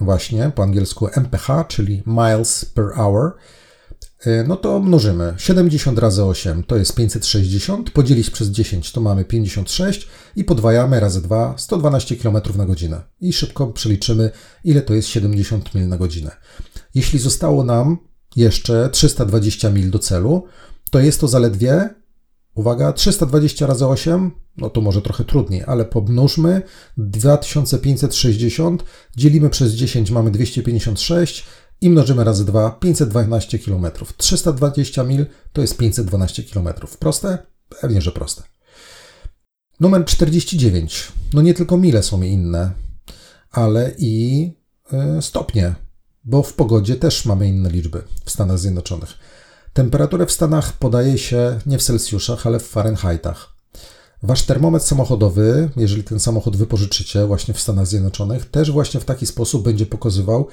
właśnie 0.00 0.52
po 0.54 0.62
angielsku 0.62 1.08
MPH, 1.16 1.48
czyli 1.68 2.02
miles 2.06 2.64
per 2.64 2.84
hour, 2.96 3.34
E, 4.26 4.44
no 4.44 4.56
to 4.56 4.80
mnożymy. 4.80 5.34
70 5.36 5.98
razy 5.98 6.24
8 6.24 6.64
to 6.64 6.76
jest 6.76 6.94
560, 6.94 7.90
podzielić 7.90 8.30
przez 8.30 8.48
10 8.48 8.92
to 8.92 9.00
mamy 9.00 9.24
56 9.24 10.08
i 10.36 10.44
podwajamy 10.44 11.00
razy 11.00 11.22
2 11.22 11.54
112 11.58 12.16
km 12.16 12.36
na 12.56 12.66
godzinę. 12.66 13.02
I 13.20 13.32
szybko 13.32 13.66
przeliczymy, 13.66 14.30
ile 14.64 14.82
to 14.82 14.94
jest 14.94 15.08
70 15.08 15.74
mil 15.74 15.88
na 15.88 15.96
godzinę. 15.96 16.30
Jeśli 16.94 17.18
zostało 17.18 17.64
nam 17.64 17.98
jeszcze 18.36 18.88
320 18.92 19.70
mil 19.70 19.90
do 19.90 19.98
celu, 19.98 20.44
to 20.90 21.00
jest 21.00 21.20
to 21.20 21.28
zaledwie, 21.28 21.94
uwaga, 22.54 22.92
320 22.92 23.66
razy 23.66 23.86
8, 23.86 24.30
no 24.60 24.70
to 24.70 24.80
może 24.80 25.02
trochę 25.02 25.24
trudniej, 25.24 25.62
ale 25.66 25.84
pomnóżmy 25.84 26.62
2560, 26.96 28.84
dzielimy 29.16 29.50
przez 29.50 29.72
10, 29.72 30.10
mamy 30.10 30.30
256, 30.30 31.44
i 31.80 31.90
mnożymy 31.90 32.24
razy 32.24 32.44
2, 32.44 32.70
512 32.70 33.58
km. 33.58 33.86
320 34.16 35.04
mil 35.04 35.26
to 35.52 35.60
jest 35.60 35.76
512 35.76 36.42
km. 36.42 36.68
Proste? 36.98 37.38
Pewnie, 37.80 38.00
że 38.00 38.12
proste. 38.12 38.42
Numer 39.80 40.04
49. 40.04 41.12
No 41.32 41.42
nie 41.42 41.54
tylko 41.54 41.76
mile 41.76 42.02
są 42.02 42.22
inne, 42.22 42.72
ale 43.50 43.94
i 43.98 44.52
e, 44.92 45.22
stopnie, 45.22 45.74
bo 46.24 46.42
w 46.42 46.54
pogodzie 46.54 46.96
też 46.96 47.24
mamy 47.26 47.48
inne 47.48 47.70
liczby 47.70 48.02
w 48.24 48.30
Stanach 48.30 48.58
Zjednoczonych. 48.58 49.14
Temperaturę 49.72 50.26
w 50.26 50.32
Stanach 50.32 50.72
podaje 50.72 51.18
się 51.18 51.58
nie 51.66 51.78
w 51.78 51.82
Celsjuszach, 51.82 52.46
ale 52.46 52.60
w 52.60 52.66
Fahrenheitach. 52.66 53.49
Wasz 54.22 54.42
termometr 54.42 54.86
samochodowy, 54.86 55.70
jeżeli 55.76 56.04
ten 56.04 56.20
samochód 56.20 56.56
wypożyczycie 56.56 57.26
właśnie 57.26 57.54
w 57.54 57.60
Stanach 57.60 57.86
Zjednoczonych, 57.86 58.50
też 58.50 58.70
właśnie 58.70 59.00
w 59.00 59.04
taki 59.04 59.26
sposób 59.26 59.64
będzie 59.64 59.86
pokazywał 59.86 60.48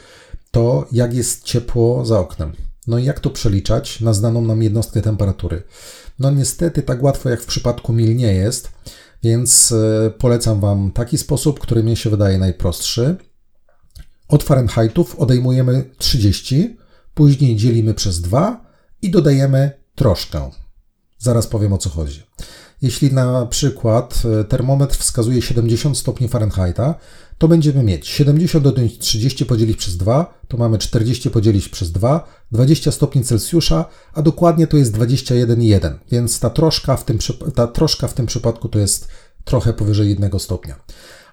to, 0.52 0.88
jak 0.92 1.14
jest 1.14 1.44
ciepło 1.44 2.06
za 2.06 2.20
oknem. 2.20 2.54
No 2.88 2.98
i 2.98 3.04
jak 3.04 3.20
to 3.20 3.30
przeliczać 3.30 4.02
na 4.02 4.14
znaną 4.14 4.42
nam 4.42 4.64
jednostkę 4.64 5.02
temperatury? 5.02 5.64
No 6.20 6.32
niestety 6.32 6.82
tak 6.82 7.04
łatwo 7.04 7.30
jak 7.30 7.42
w 7.42 7.46
przypadku 7.46 7.94
mil 7.94 8.16
nie 8.16 8.34
jest, 8.34 8.72
więc 9.24 9.72
e, 9.72 10.12
polecam 10.18 10.60
Wam 10.60 10.92
taki 10.92 11.18
sposób, 11.18 11.60
który 11.60 11.84
mi 11.84 11.98
się 11.98 12.10
wydaje 12.10 12.38
najprostszy. 12.38 13.16
Od 14.28 14.44
Fahrenheitów 14.44 15.16
odejmujemy 15.16 15.90
30, 15.98 16.78
później 17.14 17.56
dzielimy 17.56 17.94
przez 17.94 18.22
2 18.22 18.66
i 19.02 19.12
dodajemy 19.12 19.72
troszkę. 19.96 20.52
Zaraz 21.18 21.48
powiem 21.48 21.74
o 21.74 21.78
co 21.78 21.90
chodzi. 21.90 22.24
Jeśli 22.82 23.14
na 23.14 23.46
przykład 23.46 24.24
e, 24.40 24.44
termometr 24.44 24.98
wskazuje 24.98 25.42
70 25.42 25.98
stopni 25.98 26.28
Fahrenheita, 26.28 26.96
to 27.38 27.48
będziemy 27.48 27.84
mieć 27.84 28.08
70 28.08 28.68
odjąć 28.68 28.98
30 29.00 29.46
podzielić 29.46 29.78
przez 29.78 29.98
2, 29.98 30.40
to 30.48 30.58
mamy 30.58 30.78
40 30.78 31.30
podzielić 31.30 31.70
przez 31.70 31.92
2, 31.92 32.28
20 32.52 32.92
stopni 32.92 33.24
Celsjusza, 33.24 33.86
a 34.14 34.22
dokładnie 34.22 34.68
to 34.68 34.78
jest 34.78 34.98
21,1, 34.98 35.94
więc 36.12 36.40
ta 36.40 36.50
troszka, 36.50 36.98
w 36.98 37.06
tym, 37.06 37.18
ta 37.56 37.68
troszka 37.68 38.08
w 38.08 38.14
tym 38.14 38.26
przypadku 38.26 38.70
to 38.70 38.80
jest 38.80 39.08
trochę 39.46 39.74
powyżej 39.74 40.10
1 40.10 40.40
stopnia. 40.40 40.76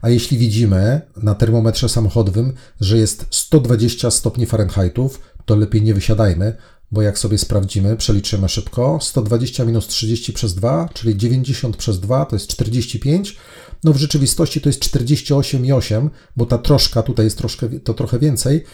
A 0.03 0.11
jeśli 0.11 0.39
widzimy 0.39 1.01
na 1.17 1.35
termometrze 1.35 1.89
samochodowym, 1.89 2.53
że 2.81 2.99
jest 2.99 3.27
120 3.31 4.11
stopni 4.11 4.47
Fahrenheitów, 4.47 5.21
to 5.45 5.57
lepiej 5.57 5.83
nie 5.83 5.95
wysiadajmy, 5.95 6.57
bo 6.91 7.03
jak 7.03 7.19
sobie 7.19 7.39
sprawdzimy, 7.39 7.97
przeliczymy 7.97 8.49
szybko, 8.49 8.99
120 9.03 9.65
minus 9.65 9.87
30 9.87 10.33
przez 10.33 10.55
2, 10.55 10.89
czyli 10.95 11.17
90 11.17 11.77
przez 11.77 12.01
2 12.01 12.27
to 12.27 12.37
jest 12.37 12.47
45, 12.47 13.37
no 13.85 13.93
w 13.93 13.97
rzeczywistości 13.97 14.61
to 14.61 14.69
jest 14.69 14.81
48,8, 14.81 16.11
bo 16.37 16.47
ta 16.47 16.59
troszka 16.59 17.03
tutaj 17.03 17.27
jest 17.27 17.39
troszkę, 17.39 17.69
to 17.69 17.95
trochę 17.95 18.19
więcej, 18.19 18.65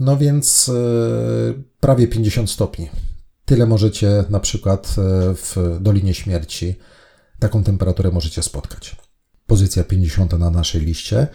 no 0.00 0.16
więc 0.16 0.66
yy, 0.66 1.62
prawie 1.80 2.08
50 2.08 2.50
stopni. 2.50 2.88
Tyle 3.46 3.66
możecie 3.66 4.24
na 4.30 4.40
przykład 4.40 4.96
e, 4.98 5.34
w 5.34 5.78
Dolinie 5.80 6.14
Śmierci, 6.14 6.74
taką 7.38 7.64
temperaturę 7.64 8.10
możecie 8.10 8.42
spotkać. 8.42 8.96
Pozycja 9.46 9.84
50 9.84 10.38
na 10.38 10.50
naszej 10.50 10.80
liście. 10.80 11.26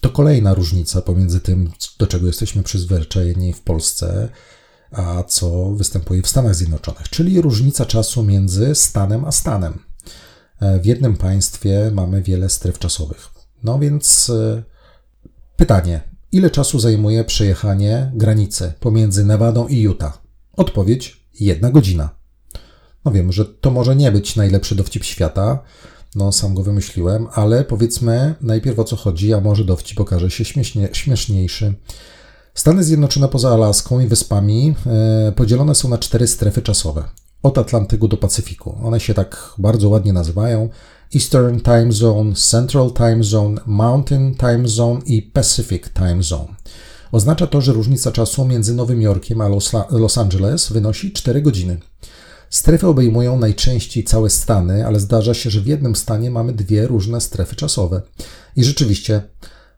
To 0.00 0.10
kolejna 0.10 0.54
różnica 0.54 1.02
pomiędzy 1.02 1.40
tym, 1.40 1.70
do 1.98 2.06
czego 2.06 2.26
jesteśmy 2.26 2.62
przyzwyczajeni 2.62 3.52
w 3.52 3.60
Polsce, 3.60 4.28
a 4.92 5.22
co 5.22 5.70
występuje 5.70 6.22
w 6.22 6.28
Stanach 6.28 6.54
Zjednoczonych, 6.54 7.08
czyli 7.08 7.40
różnica 7.40 7.86
czasu 7.86 8.22
między 8.22 8.74
stanem 8.74 9.24
a 9.24 9.32
stanem. 9.32 9.78
E, 10.60 10.80
w 10.80 10.86
jednym 10.86 11.16
państwie 11.16 11.90
mamy 11.94 12.22
wiele 12.22 12.48
stref 12.48 12.78
czasowych. 12.78 13.28
No 13.62 13.78
więc 13.78 14.30
e, 14.30 14.62
pytanie, 15.56 16.00
ile 16.32 16.50
czasu 16.50 16.78
zajmuje 16.78 17.24
przejechanie 17.24 18.12
granicy 18.14 18.72
pomiędzy 18.80 19.24
Nevadą 19.24 19.68
i 19.68 19.80
Utah? 19.80 20.22
Odpowiedź: 20.56 21.26
jedna 21.40 21.70
godzina. 21.70 22.10
No 23.04 23.12
wiem, 23.12 23.32
że 23.32 23.44
to 23.44 23.70
może 23.70 23.96
nie 23.96 24.12
być 24.12 24.36
najlepszy 24.36 24.74
dowcip 24.74 25.04
świata, 25.04 25.62
no 26.14 26.32
sam 26.32 26.54
go 26.54 26.62
wymyśliłem, 26.62 27.26
ale 27.32 27.64
powiedzmy 27.64 28.34
najpierw 28.40 28.78
o 28.78 28.84
co 28.84 28.96
chodzi, 28.96 29.34
a 29.34 29.40
może 29.40 29.64
dowcip 29.64 30.00
okaże 30.00 30.30
się 30.30 30.44
śmiesznie, 30.44 30.88
śmieszniejszy. 30.92 31.74
Stany 32.56 32.84
Zjednoczone 32.84 33.28
poza 33.28 33.50
Alaską 33.50 34.00
i 34.00 34.06
wyspami 34.06 34.74
e, 34.86 35.32
podzielone 35.32 35.74
są 35.74 35.88
na 35.88 35.98
cztery 35.98 36.26
strefy 36.26 36.62
czasowe. 36.62 37.04
Od 37.42 37.58
Atlantyku 37.58 38.08
do 38.08 38.16
Pacyfiku. 38.16 38.78
One 38.84 39.00
się 39.00 39.14
tak 39.14 39.54
bardzo 39.58 39.88
ładnie 39.88 40.12
nazywają. 40.12 40.68
Eastern 41.14 41.60
Time 41.60 41.92
Zone, 41.92 42.34
Central 42.34 42.92
Time 42.92 43.24
Zone, 43.24 43.60
Mountain 43.66 44.34
Time 44.34 44.68
Zone 44.68 45.00
i 45.06 45.22
Pacific 45.22 45.84
Time 45.94 46.22
Zone. 46.22 46.54
Oznacza 47.12 47.46
to, 47.46 47.60
że 47.60 47.72
różnica 47.72 48.12
czasu 48.12 48.44
między 48.44 48.74
Nowym 48.74 49.02
Jorkiem 49.02 49.40
a 49.40 49.48
Los, 49.48 49.72
Los 49.90 50.18
Angeles 50.18 50.72
wynosi 50.72 51.12
4 51.12 51.42
godziny. 51.42 51.80
Strefy 52.50 52.86
obejmują 52.86 53.38
najczęściej 53.38 54.04
całe 54.04 54.30
stany, 54.30 54.86
ale 54.86 55.00
zdarza 55.00 55.34
się, 55.34 55.50
że 55.50 55.60
w 55.60 55.66
jednym 55.66 55.96
stanie 55.96 56.30
mamy 56.30 56.52
dwie 56.52 56.86
różne 56.86 57.20
strefy 57.20 57.56
czasowe. 57.56 58.02
I 58.56 58.64
rzeczywiście 58.64 59.22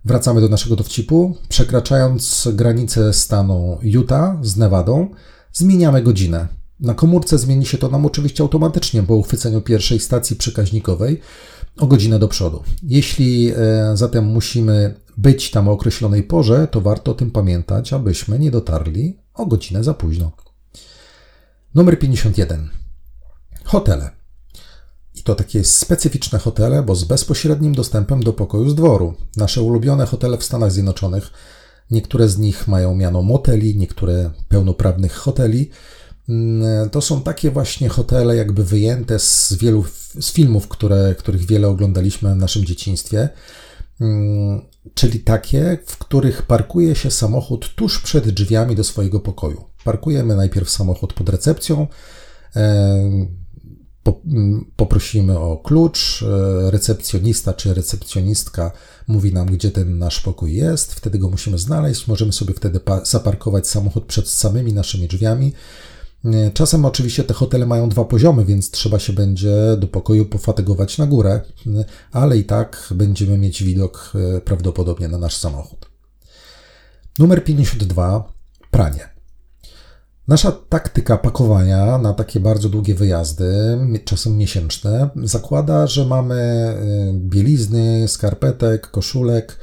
Wracamy 0.04 0.40
do 0.40 0.48
naszego 0.48 0.76
dowcipu. 0.76 1.36
Przekraczając 1.48 2.48
granicę 2.52 3.12
stanu 3.12 3.78
Utah 3.82 4.46
z 4.46 4.56
Nevadą, 4.56 5.08
zmieniamy 5.52 6.02
godzinę. 6.02 6.48
Na 6.80 6.94
komórce 6.94 7.38
zmieni 7.38 7.66
się 7.66 7.78
to 7.78 7.88
nam 7.88 8.06
oczywiście 8.06 8.42
automatycznie 8.42 9.02
po 9.02 9.14
uchwyceniu 9.14 9.60
pierwszej 9.60 10.00
stacji 10.00 10.36
przekaźnikowej 10.36 11.20
o 11.78 11.86
godzinę 11.86 12.18
do 12.18 12.28
przodu. 12.28 12.62
Jeśli 12.82 13.50
e, 13.50 13.56
zatem 13.94 14.24
musimy 14.24 14.94
być 15.16 15.50
tam 15.50 15.68
o 15.68 15.72
określonej 15.72 16.22
porze, 16.22 16.68
to 16.70 16.80
warto 16.80 17.10
o 17.10 17.14
tym 17.14 17.30
pamiętać, 17.30 17.92
abyśmy 17.92 18.38
nie 18.38 18.50
dotarli 18.50 19.18
o 19.34 19.46
godzinę 19.46 19.84
za 19.84 19.94
późno. 19.94 20.32
Numer 21.74 21.98
51. 21.98 22.68
Hotele. 23.64 24.17
To 25.28 25.34
takie 25.34 25.64
specyficzne 25.64 26.38
hotele, 26.38 26.82
bo 26.82 26.94
z 26.94 27.04
bezpośrednim 27.04 27.74
dostępem 27.74 28.22
do 28.22 28.32
pokoju 28.32 28.70
z 28.70 28.74
dworu. 28.74 29.14
Nasze 29.36 29.62
ulubione 29.62 30.06
hotele 30.06 30.38
w 30.38 30.44
Stanach 30.44 30.72
Zjednoczonych, 30.72 31.30
niektóre 31.90 32.28
z 32.28 32.38
nich 32.38 32.68
mają 32.68 32.94
miano 32.94 33.22
moteli, 33.22 33.76
niektóre 33.76 34.30
pełnoprawnych 34.48 35.14
hoteli. 35.14 35.70
Mm, 36.28 36.90
to 36.90 37.00
są 37.00 37.22
takie 37.22 37.50
właśnie 37.50 37.88
hotele, 37.88 38.36
jakby 38.36 38.64
wyjęte 38.64 39.18
z 39.18 39.54
wielu 39.60 39.84
z 40.20 40.32
filmów, 40.32 40.68
które, 40.68 41.14
których 41.18 41.46
wiele 41.46 41.68
oglądaliśmy 41.68 42.34
w 42.34 42.36
naszym 42.36 42.64
dzieciństwie. 42.64 43.28
Mm, 44.00 44.60
czyli 44.94 45.20
takie, 45.20 45.78
w 45.86 45.98
których 45.98 46.42
parkuje 46.42 46.94
się 46.94 47.10
samochód 47.10 47.74
tuż 47.74 48.00
przed 48.00 48.28
drzwiami 48.28 48.76
do 48.76 48.84
swojego 48.84 49.20
pokoju. 49.20 49.64
Parkujemy 49.84 50.36
najpierw 50.36 50.70
samochód 50.70 51.12
pod 51.12 51.28
recepcją, 51.28 51.86
poprosimy 54.76 55.38
o 55.38 55.56
klucz, 55.56 56.22
e, 56.22 56.70
recepcjonista 56.70 57.54
czy 57.54 57.74
recepcjonistka 57.74 58.72
mówi 59.06 59.32
nam, 59.32 59.46
gdzie 59.46 59.70
ten 59.70 59.98
nasz 59.98 60.20
pokój 60.20 60.54
jest, 60.54 60.94
wtedy 60.94 61.18
go 61.18 61.30
musimy 61.30 61.58
znaleźć, 61.58 62.08
możemy 62.08 62.32
sobie 62.32 62.54
wtedy 62.54 62.80
zaparkować 63.02 63.68
samochód 63.68 64.04
przed 64.04 64.28
samymi 64.28 64.72
naszymi 64.72 65.08
drzwiami. 65.08 65.52
E, 66.24 66.50
czasem 66.50 66.84
oczywiście 66.84 67.24
te 67.24 67.34
hotele 67.34 67.66
mają 67.66 67.88
dwa 67.88 68.04
poziomy, 68.04 68.44
więc 68.44 68.70
trzeba 68.70 68.98
się 68.98 69.12
będzie 69.12 69.76
do 69.78 69.88
pokoju 69.88 70.26
pofatygować 70.26 70.98
na 70.98 71.06
górę, 71.06 71.40
e, 71.66 71.84
ale 72.12 72.38
i 72.38 72.44
tak 72.44 72.88
będziemy 72.90 73.38
mieć 73.38 73.62
widok 73.62 74.12
prawdopodobnie 74.44 75.08
na 75.08 75.18
nasz 75.18 75.36
samochód. 75.36 75.90
Numer 77.18 77.44
52. 77.44 78.32
Pranie. 78.70 79.17
Nasza 80.28 80.52
taktyka 80.68 81.16
pakowania 81.16 81.98
na 81.98 82.14
takie 82.14 82.40
bardzo 82.40 82.68
długie 82.68 82.94
wyjazdy, 82.94 83.78
czasem 84.04 84.36
miesięczne, 84.36 85.08
zakłada, 85.16 85.86
że 85.86 86.04
mamy 86.04 86.74
y, 87.10 87.12
bielizny, 87.12 88.08
skarpetek, 88.08 88.90
koszulek 88.90 89.58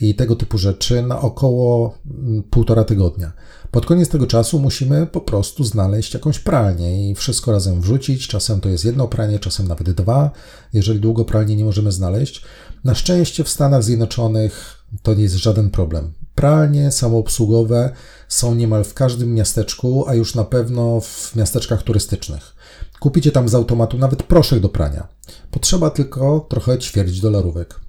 i 0.00 0.14
tego 0.14 0.36
typu 0.36 0.58
rzeczy 0.58 1.02
na 1.02 1.20
około 1.20 1.94
mm, 2.10 2.42
półtora 2.42 2.84
tygodnia. 2.84 3.32
Pod 3.70 3.86
koniec 3.86 4.08
tego 4.08 4.26
czasu 4.26 4.58
musimy 4.58 5.06
po 5.06 5.20
prostu 5.20 5.64
znaleźć 5.64 6.14
jakąś 6.14 6.38
pralnię 6.38 7.10
i 7.10 7.14
wszystko 7.14 7.52
razem 7.52 7.80
wrzucić. 7.80 8.28
Czasem 8.28 8.60
to 8.60 8.68
jest 8.68 8.84
jedno 8.84 9.08
pranie, 9.08 9.38
czasem 9.38 9.68
nawet 9.68 9.90
dwa, 9.90 10.30
jeżeli 10.72 11.00
długo 11.00 11.24
pralnie 11.24 11.56
nie 11.56 11.64
możemy 11.64 11.92
znaleźć. 11.92 12.42
Na 12.84 12.94
szczęście 12.94 13.44
w 13.44 13.48
Stanach 13.48 13.84
Zjednoczonych 13.84 14.84
to 15.02 15.14
nie 15.14 15.22
jest 15.22 15.34
żaden 15.34 15.70
problem. 15.70 16.12
Pralnie 16.34 16.92
samoobsługowe 16.92 17.90
są 18.28 18.54
niemal 18.54 18.84
w 18.84 18.94
każdym 18.94 19.34
miasteczku, 19.34 20.04
a 20.08 20.14
już 20.14 20.34
na 20.34 20.44
pewno 20.44 21.00
w 21.00 21.36
miasteczkach 21.36 21.82
turystycznych. 21.82 22.54
Kupicie 23.00 23.32
tam 23.32 23.48
z 23.48 23.54
automatu 23.54 23.98
nawet 23.98 24.22
proszek 24.22 24.60
do 24.60 24.68
prania. 24.68 25.08
Potrzeba 25.50 25.90
tylko 25.90 26.46
trochę 26.48 26.78
ćwierć 26.78 27.20
dolarówek. 27.20 27.80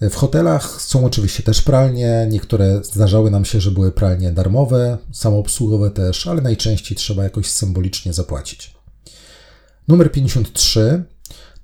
W 0.00 0.14
hotelach 0.14 0.82
są 0.82 1.04
oczywiście 1.04 1.42
też 1.42 1.62
pralnie. 1.62 2.26
Niektóre 2.30 2.84
zdarzały 2.84 3.30
nam 3.30 3.44
się, 3.44 3.60
że 3.60 3.70
były 3.70 3.92
pralnie 3.92 4.32
darmowe, 4.32 4.98
samoobsługowe 5.12 5.90
też, 5.90 6.26
ale 6.26 6.42
najczęściej 6.42 6.96
trzeba 6.96 7.24
jakoś 7.24 7.50
symbolicznie 7.50 8.12
zapłacić. 8.12 8.74
Numer 9.88 10.12
53 10.12 11.04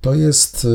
to 0.00 0.14
jest 0.14 0.64
y, 0.64 0.68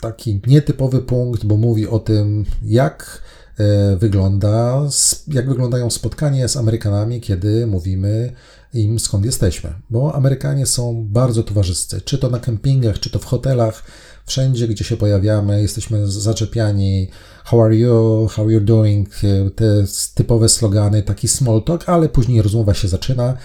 taki 0.00 0.40
nietypowy 0.46 1.02
punkt, 1.02 1.44
bo 1.44 1.56
mówi 1.56 1.88
o 1.88 1.98
tym, 1.98 2.44
jak 2.62 3.22
y, 3.60 3.96
wygląda, 3.96 4.82
jak 5.28 5.48
wyglądają 5.48 5.90
spotkania 5.90 6.48
z 6.48 6.56
Amerykanami, 6.56 7.20
kiedy 7.20 7.66
mówimy 7.66 8.32
im 8.74 8.98
skąd 8.98 9.24
jesteśmy. 9.24 9.72
Bo 9.90 10.14
Amerykanie 10.14 10.66
są 10.66 11.06
bardzo 11.10 11.42
towarzyscy, 11.42 12.00
czy 12.00 12.18
to 12.18 12.30
na 12.30 12.38
kempingach, 12.38 12.98
czy 12.98 13.10
to 13.10 13.18
w 13.18 13.24
hotelach, 13.24 13.84
wszędzie, 14.26 14.68
gdzie 14.68 14.84
się 14.84 14.96
pojawiamy, 14.96 15.62
jesteśmy 15.62 16.10
zaczepiani 16.10 17.08
how 17.44 17.62
are 17.62 17.76
you, 17.76 18.28
how 18.30 18.46
you're 18.46 18.64
doing, 18.64 19.08
te 19.56 19.84
typowe 20.14 20.48
slogany, 20.48 21.02
taki 21.02 21.28
small 21.28 21.62
talk, 21.62 21.88
ale 21.88 22.08
później 22.08 22.42
rozmowa 22.42 22.74
się 22.74 22.88
zaczyna 22.88 23.36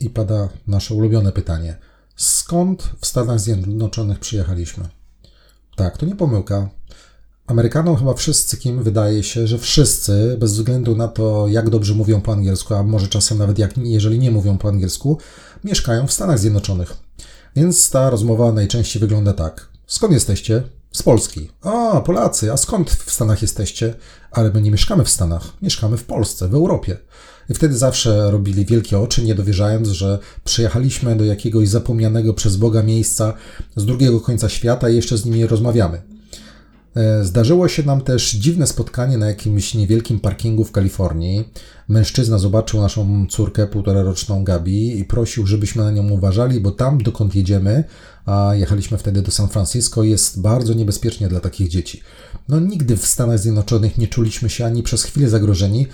i 0.00 0.10
pada 0.10 0.48
nasze 0.66 0.94
ulubione 0.94 1.32
pytanie– 1.32 1.76
Skąd 2.16 2.90
w 3.00 3.06
Stanach 3.06 3.40
Zjednoczonych 3.40 4.18
przyjechaliśmy? 4.18 4.88
Tak, 5.76 5.98
to 5.98 6.06
nie 6.06 6.16
pomyłka. 6.16 6.68
Amerykanom 7.46 7.96
chyba 7.96 8.14
wszyscy, 8.14 8.56
kim 8.56 8.82
wydaje 8.82 9.22
się, 9.22 9.46
że 9.46 9.58
wszyscy, 9.58 10.36
bez 10.40 10.52
względu 10.52 10.96
na 10.96 11.08
to, 11.08 11.48
jak 11.48 11.70
dobrze 11.70 11.94
mówią 11.94 12.20
po 12.20 12.32
angielsku, 12.32 12.74
a 12.74 12.82
może 12.82 13.08
czasem 13.08 13.38
nawet 13.38 13.58
jak, 13.58 13.78
jeżeli 13.78 14.18
nie 14.18 14.30
mówią 14.30 14.58
po 14.58 14.68
angielsku, 14.68 15.18
mieszkają 15.64 16.06
w 16.06 16.12
Stanach 16.12 16.38
Zjednoczonych. 16.38 16.96
Więc 17.56 17.90
ta 17.90 18.10
rozmowa 18.10 18.52
najczęściej 18.52 19.00
wygląda 19.00 19.32
tak. 19.32 19.68
Skąd 19.86 20.12
jesteście? 20.12 20.62
Z 20.92 21.02
Polski. 21.02 21.50
A, 21.62 22.00
Polacy, 22.00 22.52
a 22.52 22.56
skąd 22.56 22.90
w 22.90 23.12
Stanach 23.12 23.42
jesteście? 23.42 23.94
Ale 24.30 24.50
my 24.50 24.62
nie 24.62 24.70
mieszkamy 24.70 25.04
w 25.04 25.08
Stanach, 25.08 25.52
mieszkamy 25.62 25.96
w 25.96 26.04
Polsce, 26.04 26.48
w 26.48 26.54
Europie. 26.54 26.96
I 27.48 27.54
wtedy 27.54 27.76
zawsze 27.76 28.30
robili 28.30 28.66
wielkie 28.66 28.98
oczy, 28.98 29.22
nie 29.22 29.34
dowierzając, 29.34 29.88
że 29.88 30.18
przyjechaliśmy 30.44 31.16
do 31.16 31.24
jakiegoś 31.24 31.68
zapomnianego 31.68 32.34
przez 32.34 32.56
Boga 32.56 32.82
miejsca 32.82 33.34
z 33.76 33.84
drugiego 33.84 34.20
końca 34.20 34.48
świata 34.48 34.88
i 34.88 34.96
jeszcze 34.96 35.18
z 35.18 35.24
nimi 35.24 35.46
rozmawiamy. 35.46 36.15
E, 36.96 37.24
zdarzyło 37.24 37.68
się 37.68 37.82
nam 37.82 38.00
też 38.00 38.32
dziwne 38.32 38.66
spotkanie 38.66 39.18
na 39.18 39.26
jakimś 39.26 39.74
niewielkim 39.74 40.20
parkingu 40.20 40.64
w 40.64 40.72
Kalifornii. 40.72 41.48
Mężczyzna 41.88 42.38
zobaczył 42.38 42.80
naszą 42.80 43.26
córkę, 43.30 43.66
półtora 43.66 44.02
roczną 44.02 44.44
Gabi, 44.44 44.98
i 44.98 45.04
prosił, 45.04 45.46
żebyśmy 45.46 45.84
na 45.84 45.90
nią 45.90 46.10
uważali, 46.10 46.60
bo 46.60 46.70
tam, 46.70 47.02
dokąd 47.02 47.34
jedziemy, 47.34 47.84
a 48.26 48.52
jechaliśmy 48.54 48.98
wtedy 48.98 49.22
do 49.22 49.30
San 49.30 49.48
Francisco, 49.48 50.02
jest 50.02 50.40
bardzo 50.40 50.74
niebezpiecznie 50.74 51.28
dla 51.28 51.40
takich 51.40 51.68
dzieci. 51.68 52.00
No, 52.48 52.60
nigdy 52.60 52.96
w 52.96 53.06
Stanach 53.06 53.38
Zjednoczonych 53.38 53.98
nie 53.98 54.08
czuliśmy 54.08 54.50
się 54.50 54.66
ani 54.66 54.82
przez 54.82 55.02
chwilę 55.02 55.28
zagrożeni, 55.28 55.86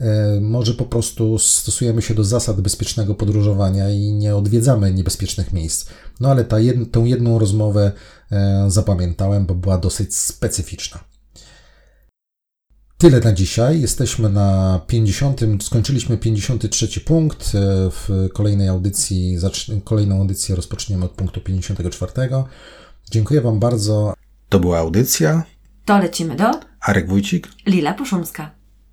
E, 0.00 0.40
może 0.40 0.74
po 0.74 0.84
prostu 0.84 1.38
stosujemy 1.38 2.02
się 2.02 2.14
do 2.14 2.24
zasad 2.24 2.60
bezpiecznego 2.60 3.14
podróżowania 3.14 3.90
i 3.90 4.12
nie 4.12 4.36
odwiedzamy 4.36 4.94
niebezpiecznych 4.94 5.52
miejsc. 5.52 5.86
No 6.20 6.30
ale 6.30 6.44
ta 6.44 6.60
jed, 6.60 6.92
tą 6.92 7.04
jedną 7.04 7.38
rozmowę 7.38 7.92
e, 8.32 8.64
zapamiętałem, 8.68 9.46
bo 9.46 9.54
była 9.54 9.78
dosyć 9.78 10.16
specyficzna. 10.16 11.04
Tyle 12.98 13.20
na 13.20 13.32
dzisiaj. 13.32 13.80
Jesteśmy 13.80 14.28
na 14.28 14.80
50. 14.86 15.40
Skończyliśmy 15.62 16.18
53 16.18 17.00
punkt. 17.00 17.42
E, 17.54 17.90
w 17.90 18.28
kolejnej 18.32 18.68
audycji, 18.68 19.36
kolejną 19.84 20.18
audycję 20.18 20.56
rozpoczniemy 20.56 21.04
od 21.04 21.10
punktu 21.10 21.40
54. 21.40 22.12
Dziękuję 23.10 23.40
Wam 23.40 23.58
bardzo. 23.58 24.14
To 24.48 24.60
była 24.60 24.78
audycja. 24.78 25.42
To 25.84 25.98
lecimy 25.98 26.36
do. 26.36 26.50
Arek 26.80 27.08
Wójcik. 27.08 27.48
Lila 27.66 27.94
Puszumska. 27.94 28.59